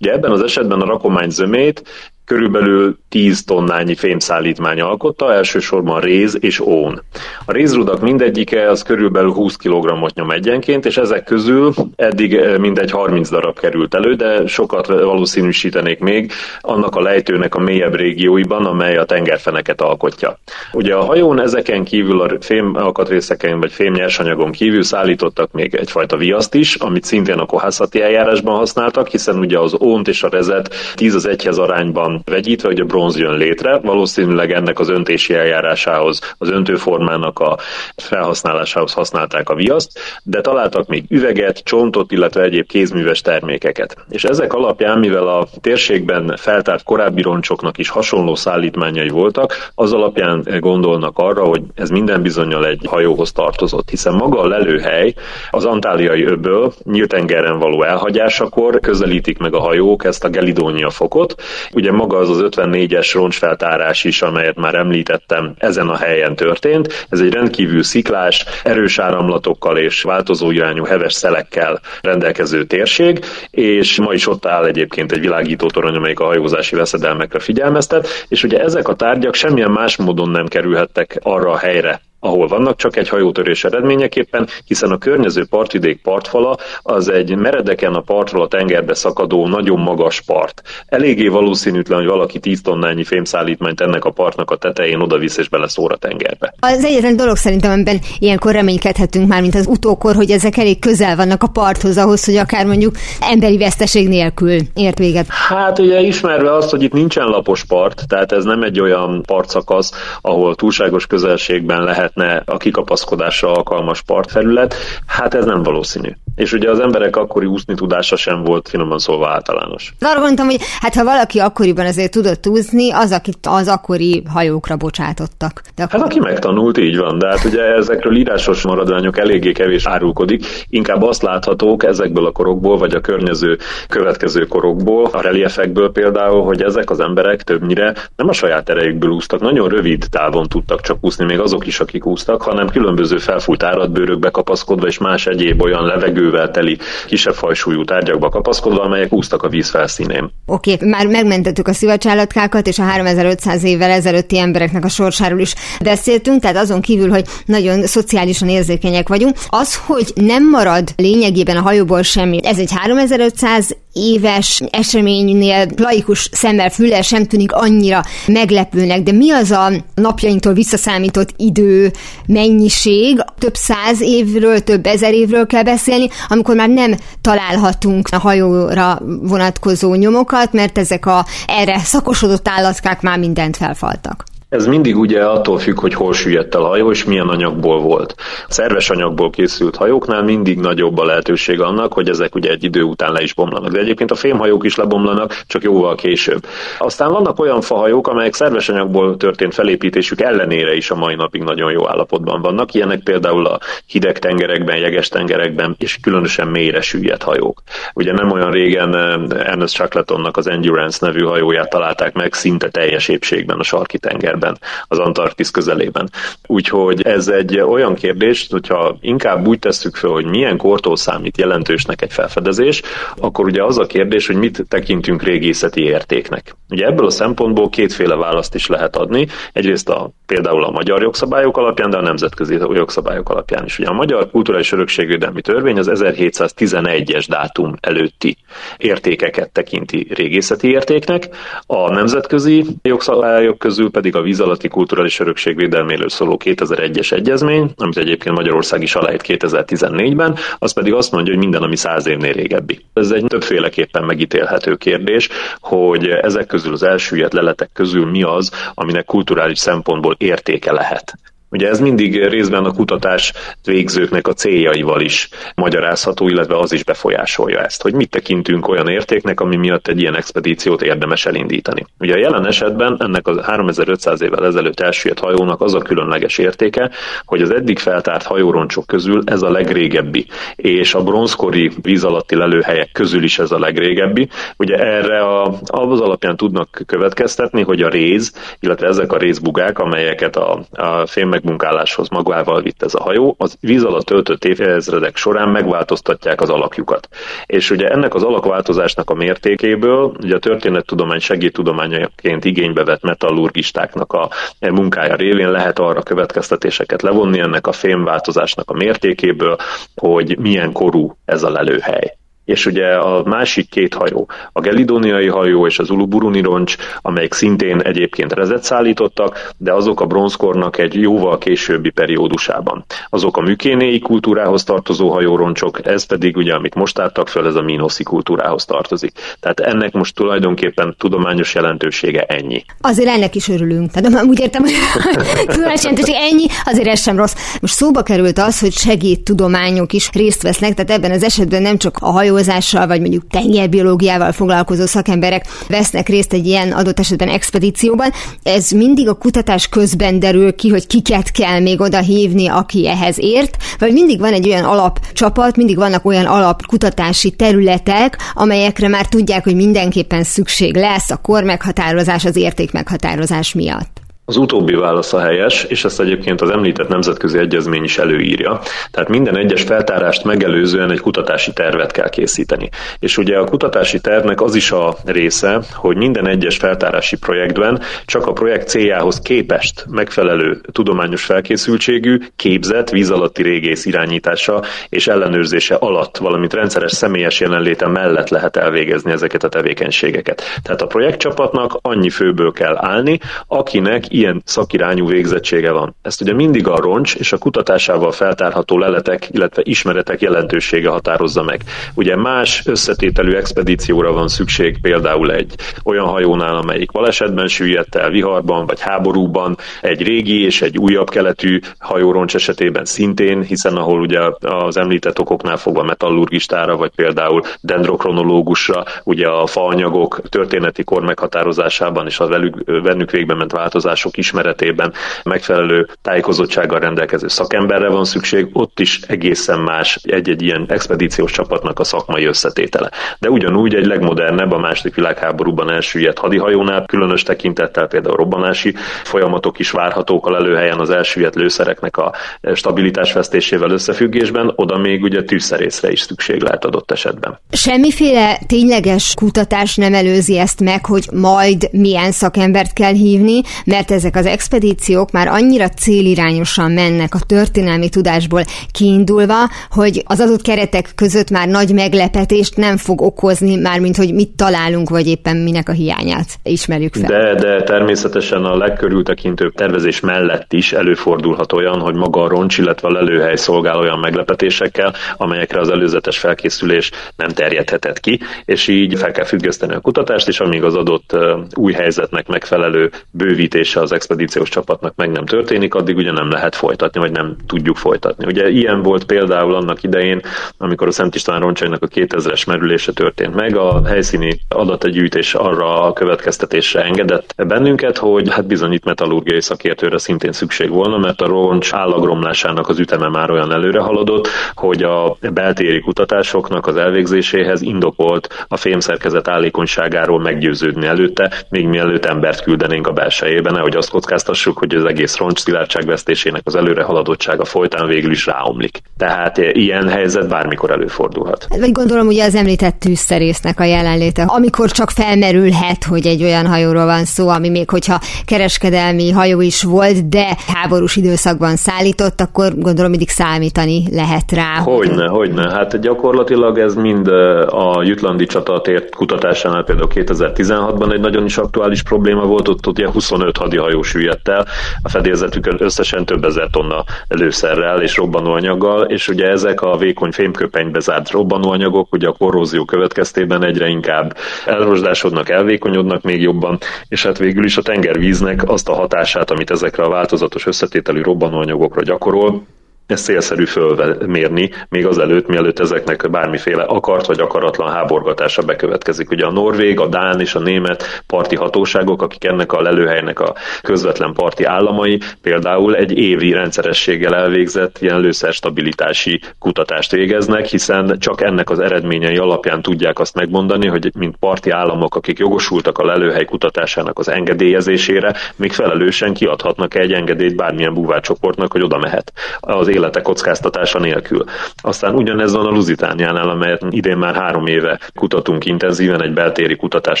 [0.00, 1.82] Ugye ebben az esetben a rakomány zömét
[2.30, 7.02] körülbelül 10 tonnányi fémszállítmány alkotta, elsősorban réz és ón.
[7.44, 12.90] A rézrudak mindegyike az körülbelül 20 kg-ot nyom egyenként, és ezek közül eddig eh, mindegy
[12.90, 18.96] 30 darab került elő, de sokat valószínűsítenék még annak a lejtőnek a mélyebb régióiban, amely
[18.96, 20.38] a tengerfeneket alkotja.
[20.72, 26.16] Ugye a hajón ezeken kívül a fém alkatrészeken vagy fém nyersanyagon kívül szállítottak még egyfajta
[26.16, 30.74] viaszt is, amit szintén a kohászati eljárásban használtak, hiszen ugye az ónt és a rezet
[30.94, 33.78] 10 az egyhez arányban vegyítve, hogy a bronz jön létre.
[33.78, 37.56] Valószínűleg ennek az öntési eljárásához, az öntőformának a
[37.96, 43.96] felhasználásához használták a viaszt, de találtak még üveget, csontot, illetve egyéb kézműves termékeket.
[44.08, 50.46] És ezek alapján, mivel a térségben feltárt korábbi roncsoknak is hasonló szállítmányai voltak, az alapján
[50.60, 55.14] gondolnak arra, hogy ez minden bizonyal egy hajóhoz tartozott, hiszen maga a lelőhely
[55.50, 61.34] az antáliai öbből nyíltengeren való elhagyásakor közelítik meg a hajók ezt a Gelidónia fokot.
[61.72, 67.06] Ugye maga az az 54-es roncsfeltárás is, amelyet már említettem, ezen a helyen történt.
[67.08, 74.12] Ez egy rendkívül sziklás, erős áramlatokkal és változó irányú heves szelekkel rendelkező térség, és ma
[74.12, 78.88] is ott áll egyébként egy világító torony, amelyik a hajózási veszedelmekre figyelmeztet, és ugye ezek
[78.88, 83.64] a tárgyak semmilyen más módon nem kerülhettek arra a helyre, ahol vannak, csak egy hajótörés
[83.64, 89.80] eredményeképpen, hiszen a környező partvidék partfala az egy meredeken a partról a tengerbe szakadó, nagyon
[89.80, 90.62] magas part.
[90.86, 95.48] Eléggé valószínűtlen, hogy valaki 10 tonnányi fémszállítmányt ennek a partnak a tetején oda visz és
[95.48, 96.54] beleszór a tengerbe.
[96.60, 101.16] Az egyetlen dolog szerintem, amiben ilyenkor reménykedhetünk már, mint az utókor, hogy ezek elég közel
[101.16, 105.26] vannak a parthoz ahhoz, hogy akár mondjuk emberi veszteség nélkül ért véget.
[105.28, 109.92] Hát ugye ismerve azt, hogy itt nincsen lapos part, tehát ez nem egy olyan partszakasz,
[110.20, 114.74] ahol túlságos közelségben lehet lehetne a kikapaszkodásra alkalmas partfelület,
[115.06, 116.10] hát ez nem valószínű.
[116.34, 119.94] És ugye az emberek akkori úszni tudása sem volt finoman szólva általános.
[120.00, 124.76] Arra gondoltam, hogy hát ha valaki akkoriban azért tudott úszni, az, akit az akkori hajókra
[124.76, 125.62] bocsátottak.
[125.74, 126.00] De akkor...
[126.00, 131.02] Hát aki megtanult, így van, de hát ugye ezekről írásos maradványok eléggé kevés árulkodik, inkább
[131.02, 136.90] azt láthatók ezekből a korokból, vagy a környező következő korokból, a reliefekből például, hogy ezek
[136.90, 141.40] az emberek többnyire nem a saját erejükből úsztak, nagyon rövid távon tudtak csak úszni, még
[141.40, 145.84] azok is, akik úsztak, hanem különböző felfújt áradbőrökbe kapaszkodva és más egyéb olyan
[146.20, 150.30] levegővel teli kisebb fajsúlyú tárgyakba kapaszkodva, amelyek úsztak a víz felszínén.
[150.46, 155.54] Oké, okay, már megmentettük a szivacsálatkákat, és a 3500 évvel ezelőtti embereknek a sorsáról is
[155.82, 161.60] beszéltünk, tehát azon kívül, hogy nagyon szociálisan érzékenyek vagyunk, az, hogy nem marad lényegében a
[161.60, 169.12] hajóból semmi, ez egy 3500 éves eseménynél laikus szemmel füllel sem tűnik annyira meglepőnek, de
[169.12, 171.90] mi az a napjainktól visszaszámított idő,
[172.26, 178.98] mennyiség, több száz évről, több ezer évről kell beszélni, amikor már nem találhatunk a hajóra
[179.22, 184.24] vonatkozó nyomokat, mert ezek a erre szakosodott állatkák már mindent felfaltak.
[184.50, 188.14] Ez mindig ugye attól függ, hogy hol süllyedt el a hajó, és milyen anyagból volt.
[188.18, 192.82] A szerves anyagból készült hajóknál mindig nagyobb a lehetőség annak, hogy ezek ugye egy idő
[192.82, 193.72] után le is bomlanak.
[193.72, 196.46] De egyébként a fémhajók is lebomlanak, csak jóval később.
[196.78, 201.70] Aztán vannak olyan fahajók, amelyek szerves anyagból történt felépítésük ellenére is a mai napig nagyon
[201.70, 202.74] jó állapotban vannak.
[202.74, 207.62] Ilyenek például a hideg tengerekben, jeges tengerekben, és különösen mélyre süllyedt hajók.
[207.94, 213.08] Ugye nem olyan régen eh, Ernest Shackletonnak az Endurance nevű hajóját találták meg szinte teljes
[213.08, 216.10] épségben a sarki tenger tengerben, az Antarktisz közelében.
[216.46, 222.02] Úgyhogy ez egy olyan kérdés, hogyha inkább úgy tesszük fel, hogy milyen kortól számít jelentősnek
[222.02, 222.82] egy felfedezés,
[223.16, 226.54] akkor ugye az a kérdés, hogy mit tekintünk régészeti értéknek.
[226.70, 229.26] Ugye ebből a szempontból kétféle választ is lehet adni.
[229.52, 233.78] Egyrészt a, például a magyar jogszabályok alapján, de a nemzetközi jogszabályok alapján is.
[233.78, 238.36] Ugye a Magyar Kulturális Örökségvédelmi Törvény az 1711-es dátum előtti
[238.76, 241.28] értékeket tekinti régészeti értéknek,
[241.66, 247.96] a nemzetközi jogszabályok közül pedig a víz alatti kulturális örökség védelméről szóló 2001-es egyezmény, amit
[247.96, 252.84] egyébként Magyarország is aláírt 2014-ben, az pedig azt mondja, hogy minden, ami száz évnél régebbi.
[252.92, 255.28] Ez egy többféleképpen megítélhető kérdés,
[255.60, 261.14] hogy ezek közül az elsüllyedt leletek közül mi az, aminek kulturális szempontból értéke lehet.
[261.50, 263.32] Ugye ez mindig részben a kutatás
[263.64, 269.40] végzőknek a céljaival is magyarázható, illetve az is befolyásolja ezt, hogy mit tekintünk olyan értéknek,
[269.40, 271.86] ami miatt egy ilyen expedíciót érdemes elindítani.
[271.98, 276.90] Ugye a jelen esetben ennek a 3500 évvel ezelőtt elsüllyedt hajónak az a különleges értéke,
[277.24, 282.92] hogy az eddig feltárt hajóroncsok közül ez a legrégebbi, és a bronzkori víz alatti lelőhelyek
[282.92, 284.28] közül is ez a legrégebbi.
[284.56, 290.36] Ugye erre a, az alapján tudnak következtetni, hogy a réz, illetve ezek a rézbugák, amelyeket
[290.36, 295.48] a, a fém megmunkáláshoz magával vitt ez a hajó, az víz alatt töltött évezredek során
[295.48, 297.08] megváltoztatják az alakjukat.
[297.46, 304.30] És ugye ennek az alakváltozásnak a mértékéből, ugye a történettudomány segédtudományaként igénybe vett metallurgistáknak a
[304.60, 309.56] munkája révén lehet arra következtetéseket levonni ennek a fémváltozásnak a mértékéből,
[309.96, 312.18] hogy milyen korú ez a lelőhely
[312.50, 317.80] és ugye a másik két hajó, a gelidóniai hajó és az uluburuni roncs, amelyek szintén
[317.80, 322.84] egyébként rezet szállítottak, de azok a bronzkornak egy jóval későbbi periódusában.
[323.08, 327.62] Azok a mükénéi kultúrához tartozó hajóroncsok, ez pedig ugye, amit most álltak föl, ez a
[327.62, 329.12] mínoszi kultúrához tartozik.
[329.40, 332.64] Tehát ennek most tulajdonképpen tudományos jelentősége ennyi.
[332.80, 333.90] Azért ennek is örülünk.
[333.90, 334.72] Tehát úgy értem, hogy
[335.54, 337.34] tudományos jelentőség ennyi, azért ez sem rossz.
[337.60, 341.96] Most szóba került az, hogy segédtudományok is részt vesznek, tehát ebben az esetben nem csak
[342.00, 348.12] a hajó hajózással, vagy mondjuk tengerbiológiával foglalkozó szakemberek vesznek részt egy ilyen adott esetben expedícióban.
[348.42, 353.18] Ez mindig a kutatás közben derül ki, hogy kiket kell még oda hívni, aki ehhez
[353.18, 359.44] ért, vagy mindig van egy olyan alapcsapat, mindig vannak olyan alapkutatási területek, amelyekre már tudják,
[359.44, 363.99] hogy mindenképpen szükség lesz a kor meghatározás, az érték meghatározás miatt.
[364.30, 368.60] Az utóbbi válasz a helyes, és ezt egyébként az említett nemzetközi egyezmény is előírja.
[368.90, 372.68] Tehát minden egyes feltárást megelőzően egy kutatási tervet kell készíteni.
[372.98, 378.26] És ugye a kutatási tervnek az is a része, hogy minden egyes feltárási projektben csak
[378.26, 386.16] a projekt céljához képest megfelelő tudományos felkészültségű, képzett, víz alatti régész irányítása és ellenőrzése alatt,
[386.16, 390.42] valamint rendszeres személyes jelenléte mellett lehet elvégezni ezeket a tevékenységeket.
[390.62, 395.94] Tehát a projektcsapatnak annyi főből kell állni, akinek ilyen szakirányú végzettsége van.
[396.02, 401.60] Ezt ugye mindig a roncs és a kutatásával feltárható leletek, illetve ismeretek jelentősége határozza meg.
[401.94, 405.54] Ugye más összetételű expedícióra van szükség például egy
[405.84, 411.60] olyan hajónál, amelyik balesetben süllyedt el, viharban vagy háborúban, egy régi és egy újabb keletű
[411.78, 419.28] hajóroncs esetében szintén, hiszen ahol ugye az említett okoknál fogva metallurgistára, vagy például dendrokronológusra, ugye
[419.28, 424.92] a faanyagok történeti kor meghatározásában és a velük, velük végbe ment változások források ismeretében
[425.24, 431.84] megfelelő tájékozottsággal rendelkező szakemberre van szükség, ott is egészen más egy-egy ilyen expedíciós csapatnak a
[431.84, 432.90] szakmai összetétele.
[433.18, 439.70] De ugyanúgy egy legmodernebb, a második világháborúban elsüllyedt hadihajónál, különös tekintettel például robbanási folyamatok is
[439.70, 442.12] várhatók a lelőhelyen az elsüllyedt lőszereknek a
[442.54, 447.38] stabilitás vesztésével összefüggésben, oda még ugye tűzszerészre is szükség lehet adott esetben.
[447.52, 454.00] Semmiféle tényleges kutatás nem előzi ezt meg, hogy majd milyen szakembert kell hívni, mert ez
[454.00, 459.34] ezek az expedíciók már annyira célirányosan mennek a történelmi tudásból kiindulva,
[459.70, 464.88] hogy az adott keretek között már nagy meglepetést nem fog okozni, mármint hogy mit találunk,
[464.88, 467.08] vagy éppen minek a hiányát ismerjük fel.
[467.08, 472.88] De, de természetesen a legkörültekintőbb tervezés mellett is előfordulhat olyan, hogy maga a roncs, illetve
[472.88, 479.10] a lelőhely szolgál olyan meglepetésekkel, amelyekre az előzetes felkészülés nem terjedhetett ki, és így fel
[479.10, 481.16] kell függeszteni a kutatást, és amíg az adott
[481.54, 486.54] új helyzetnek megfelelő bővítése az az expedíciós csapatnak meg nem történik, addig ugye nem lehet
[486.54, 488.24] folytatni, vagy nem tudjuk folytatni.
[488.26, 490.20] Ugye ilyen volt például annak idején,
[490.58, 495.92] amikor a Szent István roncsainak a 2000-es merülése történt meg, a helyszíni adategyűjtés arra a
[495.92, 501.72] következtetésre engedett bennünket, hogy hát bizony itt metallurgiai szakértőre szintén szükség volna, mert a roncs
[501.72, 508.56] állagromlásának az üteme már olyan előre haladott, hogy a beltéri kutatásoknak az elvégzéséhez indokolt a
[508.56, 514.84] fémszerkezet állékonyságáról meggyőződni előtte, még mielőtt embert küldenénk a belsejébe, nehogy azt kockáztassuk, hogy az
[514.84, 518.82] egész roncs szilárdság vesztésének az előre haladottsága folytán végül is ráomlik.
[518.96, 521.46] Tehát ilyen helyzet bármikor előfordulhat.
[521.58, 526.84] Vagy gondolom ugye az említett tűzszerésznek a jelenléte, amikor csak felmerülhet, hogy egy olyan hajóról
[526.84, 532.90] van szó, ami még hogyha kereskedelmi hajó is volt, de háborús időszakban szállított, akkor gondolom
[532.90, 534.58] mindig számítani lehet rá.
[534.62, 535.50] Hogyne, hogyne.
[535.50, 537.08] Hát gyakorlatilag ez mind
[537.48, 543.36] a jutlandi csatatért kutatásánál például 2016-ban egy nagyon is aktuális probléma volt, ott ugye 25
[543.36, 544.46] hadihajó hajó süllyedt el,
[544.82, 550.80] a fedélzetükön összesen több ezer tonna lőszerrel és robbanóanyaggal, és ugye ezek a vékony fémköpenybe
[550.80, 556.58] zárt robbanóanyagok, ugye a korrózió következtében egyre inkább elrosdásodnak, elvékonyodnak még jobban,
[556.88, 561.82] és hát végül is a tengervíznek azt a hatását, amit ezekre a változatos összetételű robbanóanyagokra
[561.82, 562.42] gyakorol,
[562.90, 569.10] ezt célszerű fölmérni, még azelőtt, mielőtt ezeknek bármiféle akart vagy akaratlan háborgatása bekövetkezik.
[569.10, 573.34] Ugye a norvég, a dán és a német parti hatóságok, akik ennek a lelőhelynek a
[573.62, 581.50] közvetlen parti államai, például egy évi rendszerességgel elvégzett ilyen lőszerstabilitási kutatást végeznek, hiszen csak ennek
[581.50, 586.98] az eredményei alapján tudják azt megmondani, hogy mint parti államok, akik jogosultak a lelőhely kutatásának
[586.98, 593.78] az engedélyezésére, még felelősen kiadhatnak egy engedélyt bármilyen búvárcsoportnak, hogy oda mehet az élete kockáztatása
[593.78, 594.24] nélkül.
[594.56, 600.00] Aztán ugyanez van a Lusitániánál, amelyet idén már három éve kutatunk intenzíven egy beltéri kutatás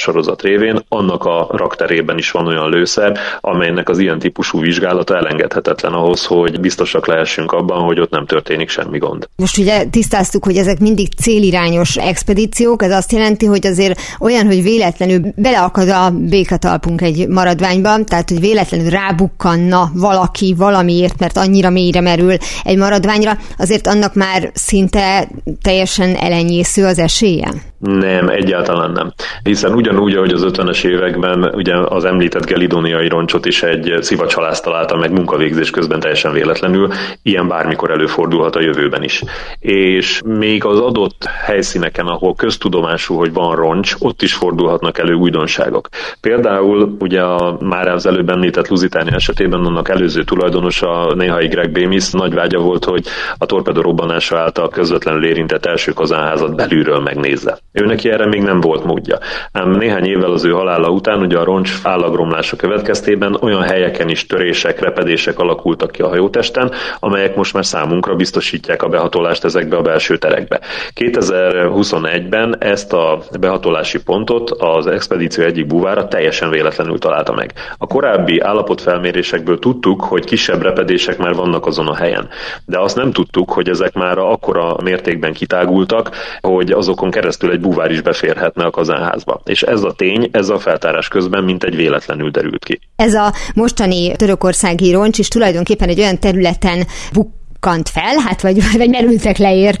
[0.00, 5.92] sorozat révén, annak a rakterében is van olyan lőszer, amelynek az ilyen típusú vizsgálata elengedhetetlen
[5.92, 9.28] ahhoz, hogy biztosak lehessünk abban, hogy ott nem történik semmi gond.
[9.36, 14.62] Most ugye tisztáztuk, hogy ezek mindig célirányos expedíciók, ez azt jelenti, hogy azért olyan, hogy
[14.62, 22.00] véletlenül beleakad a békatalpunk egy maradványba, tehát hogy véletlenül rábukkanna valaki valamiért, mert annyira mélyre
[22.00, 22.36] merül
[22.70, 25.28] egy maradványra, azért annak már szinte
[25.62, 27.48] teljesen elenyésző az esélye?
[27.80, 29.12] Nem, egyáltalán nem.
[29.42, 34.96] Hiszen ugyanúgy, ahogy az 50-es években ugye az említett gelidóniai roncsot is egy szivacsalász találta
[34.96, 36.88] meg munkavégzés közben teljesen véletlenül,
[37.22, 39.22] ilyen bármikor előfordulhat a jövőben is.
[39.58, 45.88] És még az adott helyszíneken, ahol köztudomású, hogy van roncs, ott is fordulhatnak elő újdonságok.
[46.20, 52.10] Például ugye a már az előbb említett Lusitánia esetében annak előző tulajdonosa, néhai Greg Bémis
[52.10, 53.06] nagy vágya volt, hogy
[53.38, 57.58] a torpedó robbanása által közvetlenül érintett első kazánházat belülről megnézze.
[57.72, 59.18] Ő neki erre még nem volt módja.
[59.52, 64.26] Ám néhány évvel az ő halála után, ugye a roncs állagromlása következtében olyan helyeken is
[64.26, 69.82] törések, repedések alakultak ki a hajótesten, amelyek most már számunkra biztosítják a behatolást ezekbe a
[69.82, 70.60] belső terekbe.
[70.94, 77.52] 2021-ben ezt a behatolási pontot az expedíció egyik buvára teljesen véletlenül találta meg.
[77.78, 82.28] A korábbi állapotfelmérésekből tudtuk, hogy kisebb repedések már vannak azon a helyen,
[82.64, 86.10] de azt nem tudtuk, hogy ezek már akkora mértékben kitágultak,
[86.40, 89.40] hogy azokon keresztül egy buvár is beférhetne a kazánházba.
[89.44, 92.80] És ez a tény, ez a feltárás közben mint egy véletlenül derült ki.
[92.96, 98.88] Ez a mostani törökországi roncs is tulajdonképpen egy olyan területen bukkant fel, hát vagy, vagy
[98.88, 99.78] merültek le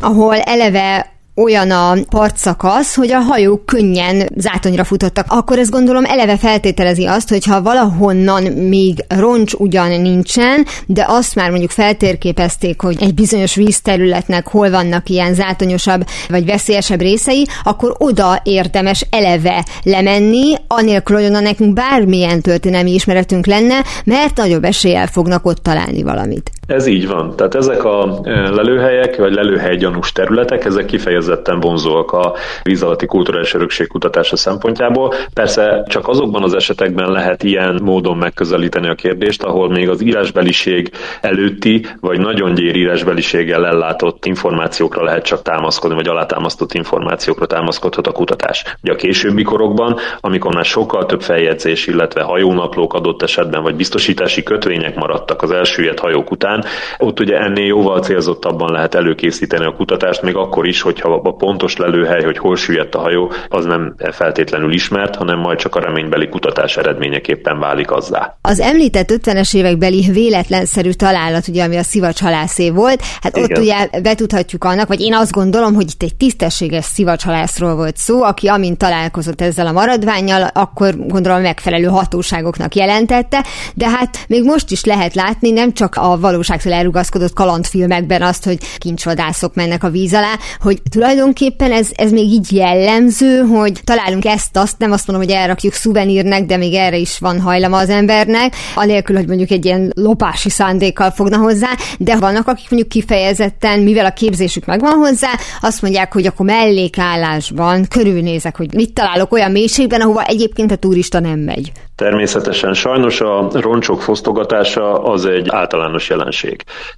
[0.00, 6.36] ahol eleve olyan a partszakasz, hogy a hajók könnyen zátonyra futottak, akkor ez gondolom eleve
[6.36, 12.96] feltételezi azt, hogy ha valahonnan még roncs ugyan nincsen, de azt már mondjuk feltérképezték, hogy
[13.00, 20.54] egy bizonyos vízterületnek hol vannak ilyen zátonyosabb vagy veszélyesebb részei, akkor oda érdemes eleve lemenni,
[20.66, 26.50] anélkül, hogy onnan nekünk bármilyen történelmi ismeretünk lenne, mert nagyobb eséllyel fognak ott találni valamit.
[26.72, 27.36] Ez így van.
[27.36, 33.54] Tehát ezek a lelőhelyek, vagy lelőhely gyanús területek, ezek kifejezetten vonzóak a víz alatti kulturális
[33.54, 35.14] örökség kutatása szempontjából.
[35.34, 40.90] Persze csak azokban az esetekben lehet ilyen módon megközelíteni a kérdést, ahol még az írásbeliség
[41.20, 48.12] előtti, vagy nagyon gyér írásbeliséggel ellátott információkra lehet csak támaszkodni, vagy alátámasztott információkra támaszkodhat a
[48.12, 48.64] kutatás.
[48.82, 54.42] Ugye a későbbi korokban, amikor már sokkal több feljegyzés, illetve hajónaplók adott esetben, vagy biztosítási
[54.42, 56.61] kötvények maradtak az elsüllyedt hajók után,
[56.98, 61.76] ott ugye ennél jóval célzottabban lehet előkészíteni a kutatást, még akkor is, hogyha a pontos
[61.76, 66.28] lelőhely, hogy hol süllyedt a hajó, az nem feltétlenül ismert, hanem majd csak a reménybeli
[66.28, 68.36] kutatás eredményeképpen válik azzá.
[68.40, 73.50] Az említett 50-es évekbeli véletlenszerű találat, ugye, ami a szivacshalászé volt, hát Igen.
[73.50, 78.22] ott ugye betudhatjuk annak, vagy én azt gondolom, hogy itt egy tisztességes szivacshalászról volt szó,
[78.22, 83.44] aki amint találkozott ezzel a maradványjal, akkor gondolom megfelelő hatóságoknak jelentette,
[83.74, 88.44] de hát még most is lehet látni nem csak a valós valóságtól elrugaszkodott kalandfilmekben azt,
[88.44, 94.24] hogy kincsvadászok mennek a víz alá, hogy tulajdonképpen ez, ez még így jellemző, hogy találunk
[94.24, 97.88] ezt, azt, nem azt mondom, hogy elrakjuk szuvenírnek, de még erre is van hajlama az
[97.88, 103.80] embernek, anélkül, hogy mondjuk egy ilyen lopási szándékkal fogna hozzá, de vannak, akik mondjuk kifejezetten,
[103.80, 105.30] mivel a képzésük megvan hozzá,
[105.60, 111.20] azt mondják, hogy akkor mellékállásban körülnézek, hogy mit találok olyan mélységben, ahova egyébként a turista
[111.20, 111.72] nem megy.
[111.96, 116.31] Természetesen sajnos a roncsok fosztogatása az egy általános jelenség.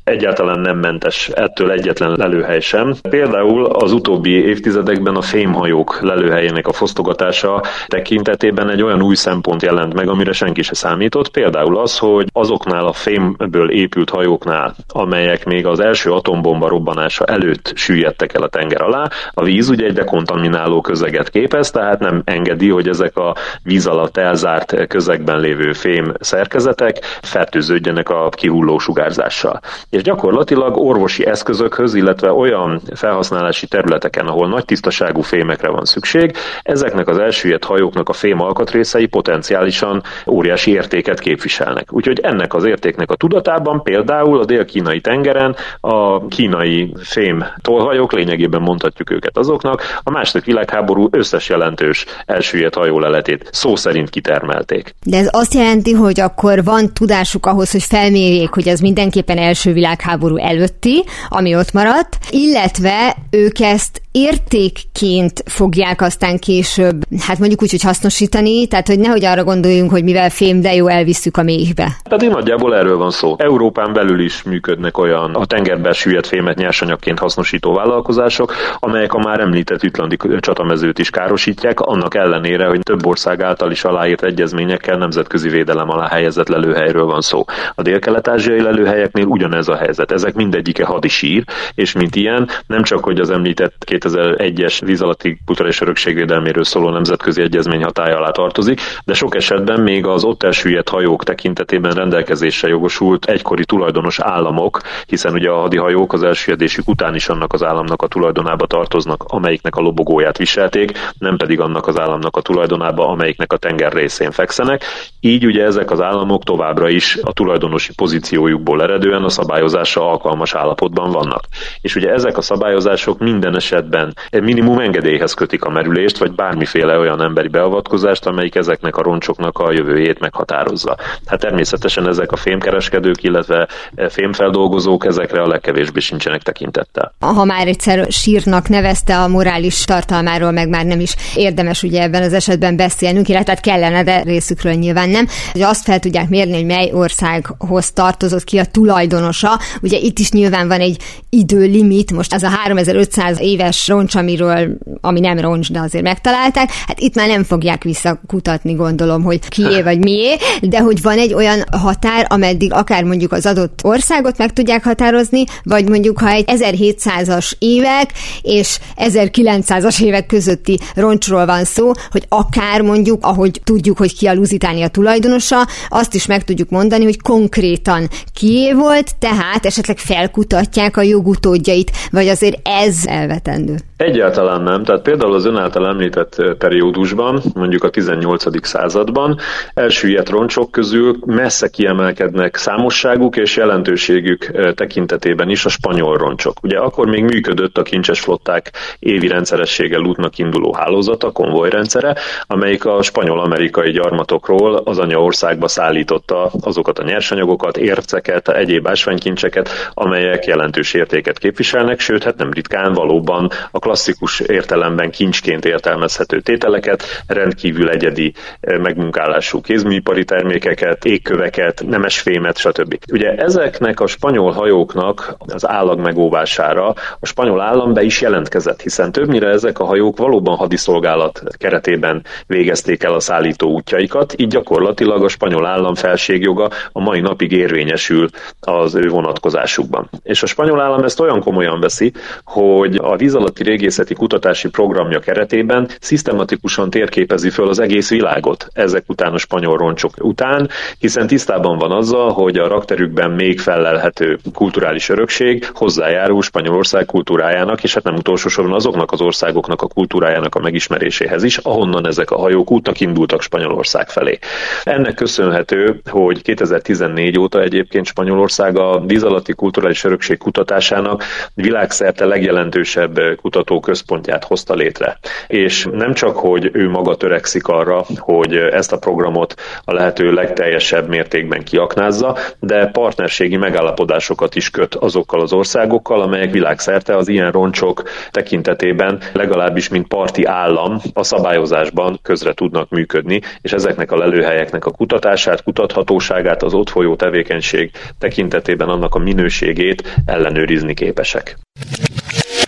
[0.05, 2.95] Egyáltalán nem mentes ettől egyetlen lelőhely sem.
[3.11, 9.95] Például az utóbbi évtizedekben a fémhajók lelőhelyének a fosztogatása tekintetében egy olyan új szempont jelent
[9.95, 11.28] meg, amire senki se számított.
[11.28, 17.72] Például az, hogy azoknál a fémből épült hajóknál, amelyek még az első atombomba robbanása előtt
[17.74, 22.68] süllyedtek el a tenger alá, a víz ugye egy dekontamináló közeget képez, tehát nem engedi,
[22.68, 29.61] hogy ezek a víz alatt elzárt közegben lévő fém szerkezetek fertőződjenek a kihulló sugárzás alkalmazással.
[29.91, 37.09] És gyakorlatilag orvosi eszközökhöz, illetve olyan felhasználási területeken, ahol nagy tisztaságú fémekre van szükség, ezeknek
[37.09, 41.93] az elsüllyedt hajóknak a fém alkatrészei potenciálisan óriási értéket képviselnek.
[41.93, 48.61] Úgyhogy ennek az értéknek a tudatában például a dél-kínai tengeren a kínai fém tolhajók, lényegében
[48.61, 54.95] mondhatjuk őket azoknak, a második világháború összes jelentős elsüllyedt hajóleletét szó szerint kitermelték.
[55.05, 58.81] De ez azt jelenti, hogy akkor van tudásuk ahhoz, hogy felmérjék, hogy ez
[59.15, 67.39] mindenképpen első világháború előtti, ami ott maradt, illetve ők ezt értékként fogják aztán később, hát
[67.39, 71.37] mondjuk úgy, hogy hasznosítani, tehát hogy nehogy arra gondoljunk, hogy mivel fém, de jó, elvisszük
[71.37, 71.97] a méhbe.
[72.09, 73.35] Pedig nagyjából erről van szó.
[73.39, 79.41] Európán belül is működnek olyan a tengerben süllyedt fémet nyersanyagként hasznosító vállalkozások, amelyek a már
[79.41, 85.49] említett ütlandi csatamezőt is károsítják, annak ellenére, hogy több ország által is aláírt egyezményekkel nemzetközi
[85.49, 87.45] védelem alá helyezett lelőhelyről van szó.
[87.75, 90.12] A dél-kelet-ázsiai lelőhelyeknél ugyanez a helyzet.
[90.12, 91.45] Ezek mindegyike hadisír,
[91.75, 97.43] és mint ilyen, nem csak hogy az említett 2001-es víz alatti kulturális örökségvédelméről szóló nemzetközi
[97.43, 103.25] egyezmény hatája alá tartozik, de sok esetben még az ott elsüllyedt hajók tekintetében rendelkezésre jogosult
[103.25, 108.07] egykori tulajdonos államok, hiszen ugye a hadihajók az elsüllyedésük után is annak az államnak a
[108.07, 113.57] tulajdonába tartoznak, amelyiknek a lobogóját viselték, nem pedig annak az államnak a tulajdonába, amelyiknek a
[113.57, 114.85] tenger részén fekszenek.
[115.21, 121.11] Így ugye ezek az államok továbbra is a tulajdonosi pozíciójukból eredően a szabályozásra alkalmas állapotban
[121.11, 121.45] vannak.
[121.81, 123.94] És ugye ezek a szabályozások minden esetben
[124.31, 129.73] minimum engedélyhez kötik a merülést, vagy bármiféle olyan emberi beavatkozást, amelyik ezeknek a roncsoknak a
[129.73, 130.97] jövőjét meghatározza.
[131.27, 133.69] Hát természetesen ezek a fémkereskedők, illetve
[134.09, 137.15] fémfeldolgozók ezekre a legkevésbé sincsenek tekintettel.
[137.21, 142.23] Ha már egyszer sírnak nevezte a morális tartalmáról, meg már nem is érdemes ugye ebben
[142.23, 146.67] az esetben beszélnünk, illetve kellene, de részükről nyilván nem, hogy azt fel tudják mérni, hogy
[146.67, 149.59] mely országhoz tartozott ki a tulajdonosa.
[149.83, 150.97] Ugye itt is nyilván van egy
[151.31, 157.01] időlimit, most az a 3500 éves roncs, amiről, ami nem roncs, de azért megtalálták, hát
[157.01, 161.64] itt már nem fogják visszakutatni, gondolom, hogy kié vagy mié, de hogy van egy olyan
[161.70, 167.53] határ, ameddig akár mondjuk az adott országot meg tudják határozni, vagy mondjuk ha egy 1700-as
[167.59, 168.11] évek
[168.43, 174.35] és 1900-as évek közötti roncsról van szó, hogy akár mondjuk, ahogy tudjuk, hogy ki a
[174.35, 181.03] Lusitánia tulajdonosa, azt is meg tudjuk mondani, hogy konkrétan kié volt, tehát esetleg felkutatják a
[181.03, 183.74] jogutódjait, vagy azért ez elvetendő.
[183.97, 184.85] Egyáltalán nem.
[184.85, 188.66] Tehát például az ön által említett periódusban, mondjuk a 18.
[188.66, 189.39] században
[189.75, 196.57] elsüllyedt roncsok közül messze kiemelkednek számosságuk és jelentőségük tekintetében is a spanyol roncsok.
[196.62, 202.16] Ugye akkor még működött a kincses flották évi rendszerességgel útnak induló hálózata, konvojrendszere,
[202.47, 210.95] amelyik a spanyol-amerikai gyarmatokról az anyaországba szállította azokat a nyersanyagokat, érceket, egyéb ásványkincseket, amelyek jelentős
[210.95, 218.33] értéket képviselnek, sőt, hát nem ritkán valóban a klasszikus értelemben kincsként értelmezhető tételeket, rendkívül egyedi
[218.61, 222.99] eh, megmunkálású kézműipari termékeket, égköveket, nemesfémet, stb.
[223.13, 229.13] Ugye ezeknek a spanyol hajóknak az állag megóvására a spanyol állam be is jelentkezett, hiszen
[229.13, 235.29] többnyire ezek a hajók valóban hadiszolgálat keretében végezték el a szállító útjaikat, így gyakorlatilag a
[235.29, 238.29] spanyol állam felségjoga a mai napig érvényesül
[238.61, 240.11] az ő vonatkozásukban.
[240.23, 242.13] És a spanyol állam ezt olyan komolyan veszi,
[242.45, 249.05] hogy a víz alatti régészeti kutatási programja keretében szisztematikusan térképezi föl az egész világot ezek
[249.07, 250.69] után a spanyol roncsok után,
[250.99, 257.95] hiszen tisztában van azzal, hogy a rakterükben még fellelhető kulturális örökség hozzájárul Spanyolország kultúrájának, és
[257.95, 262.39] hát nem utolsó soron azoknak az országoknak a kultúrájának a megismeréséhez is, ahonnan ezek a
[262.39, 264.39] hajók útnak indultak Spanyolország felé.
[264.85, 271.23] Ennek köszönhető, hogy 2014 óta egyébként Spanyolország a víz alatti kulturális örökség kutatásának
[271.55, 275.18] világszerte legjelentősebb kutatóközpontját hozta létre.
[275.47, 279.55] És nem csak, hogy ő maga törekszik arra, hogy ezt a programot
[279.85, 287.16] a lehető legteljesebb mértékben kiaknázza, de partnerségi megállapodásokat is köt azokkal az országokkal, amelyek világszerte
[287.16, 294.12] az ilyen roncsok tekintetében legalábbis mint parti állam a szabályozásban közre tudnak működni, és ezeknek
[294.12, 301.57] a lelőhelyeknek a kutatását, kutathatóságát, az ott folyó tevékenység tekintetében annak a minőségét ellenőrizni képesek.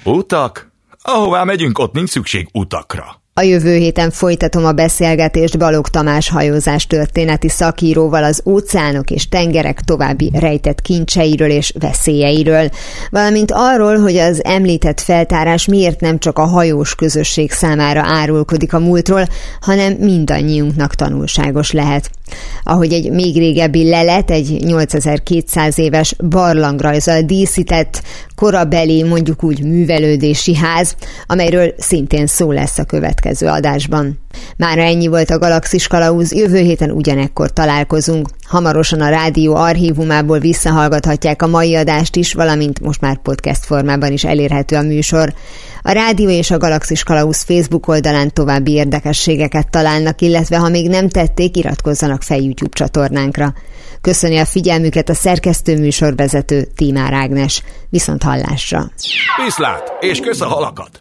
[0.07, 0.73] Utak?
[1.03, 3.26] Ahová megyünk, ott nincs szükség utakra.
[3.39, 9.81] A jövő héten folytatom a beszélgetést Balog Tamás hajózás történeti szakíróval az óceánok és tengerek
[9.81, 12.71] további rejtett kincseiről és veszélyeiről,
[13.11, 18.79] valamint arról, hogy az említett feltárás miért nem csak a hajós közösség számára árulkodik a
[18.79, 19.27] múltról,
[19.61, 22.11] hanem mindannyiunknak tanulságos lehet.
[22.63, 28.03] Ahogy egy még régebbi lelet, egy 8200 éves barlangrajzal díszített,
[28.35, 30.95] korabeli, mondjuk úgy művelődési ház,
[31.27, 34.19] amelyről szintén szó lesz a következő adásban.
[34.57, 38.29] Mára ennyi volt a Galaxis Kalauz, jövő héten ugyanekkor találkozunk.
[38.47, 44.25] Hamarosan a rádió archívumából visszahallgathatják a mai adást is, valamint most már podcast formában is
[44.25, 45.35] elérhető a műsor.
[45.83, 51.09] A rádió és a Galaxis Kalauz Facebook oldalán további érdekességeket találnak, illetve ha még nem
[51.09, 53.55] tették, iratkozzanak fel YouTube csatornánkra.
[54.01, 57.63] Köszöni a figyelmüket a szerkesztő műsorvezető Tímár Ágnes.
[57.89, 58.91] Viszont hallásra!
[59.45, 61.01] Viszlát, és kösz a halakat!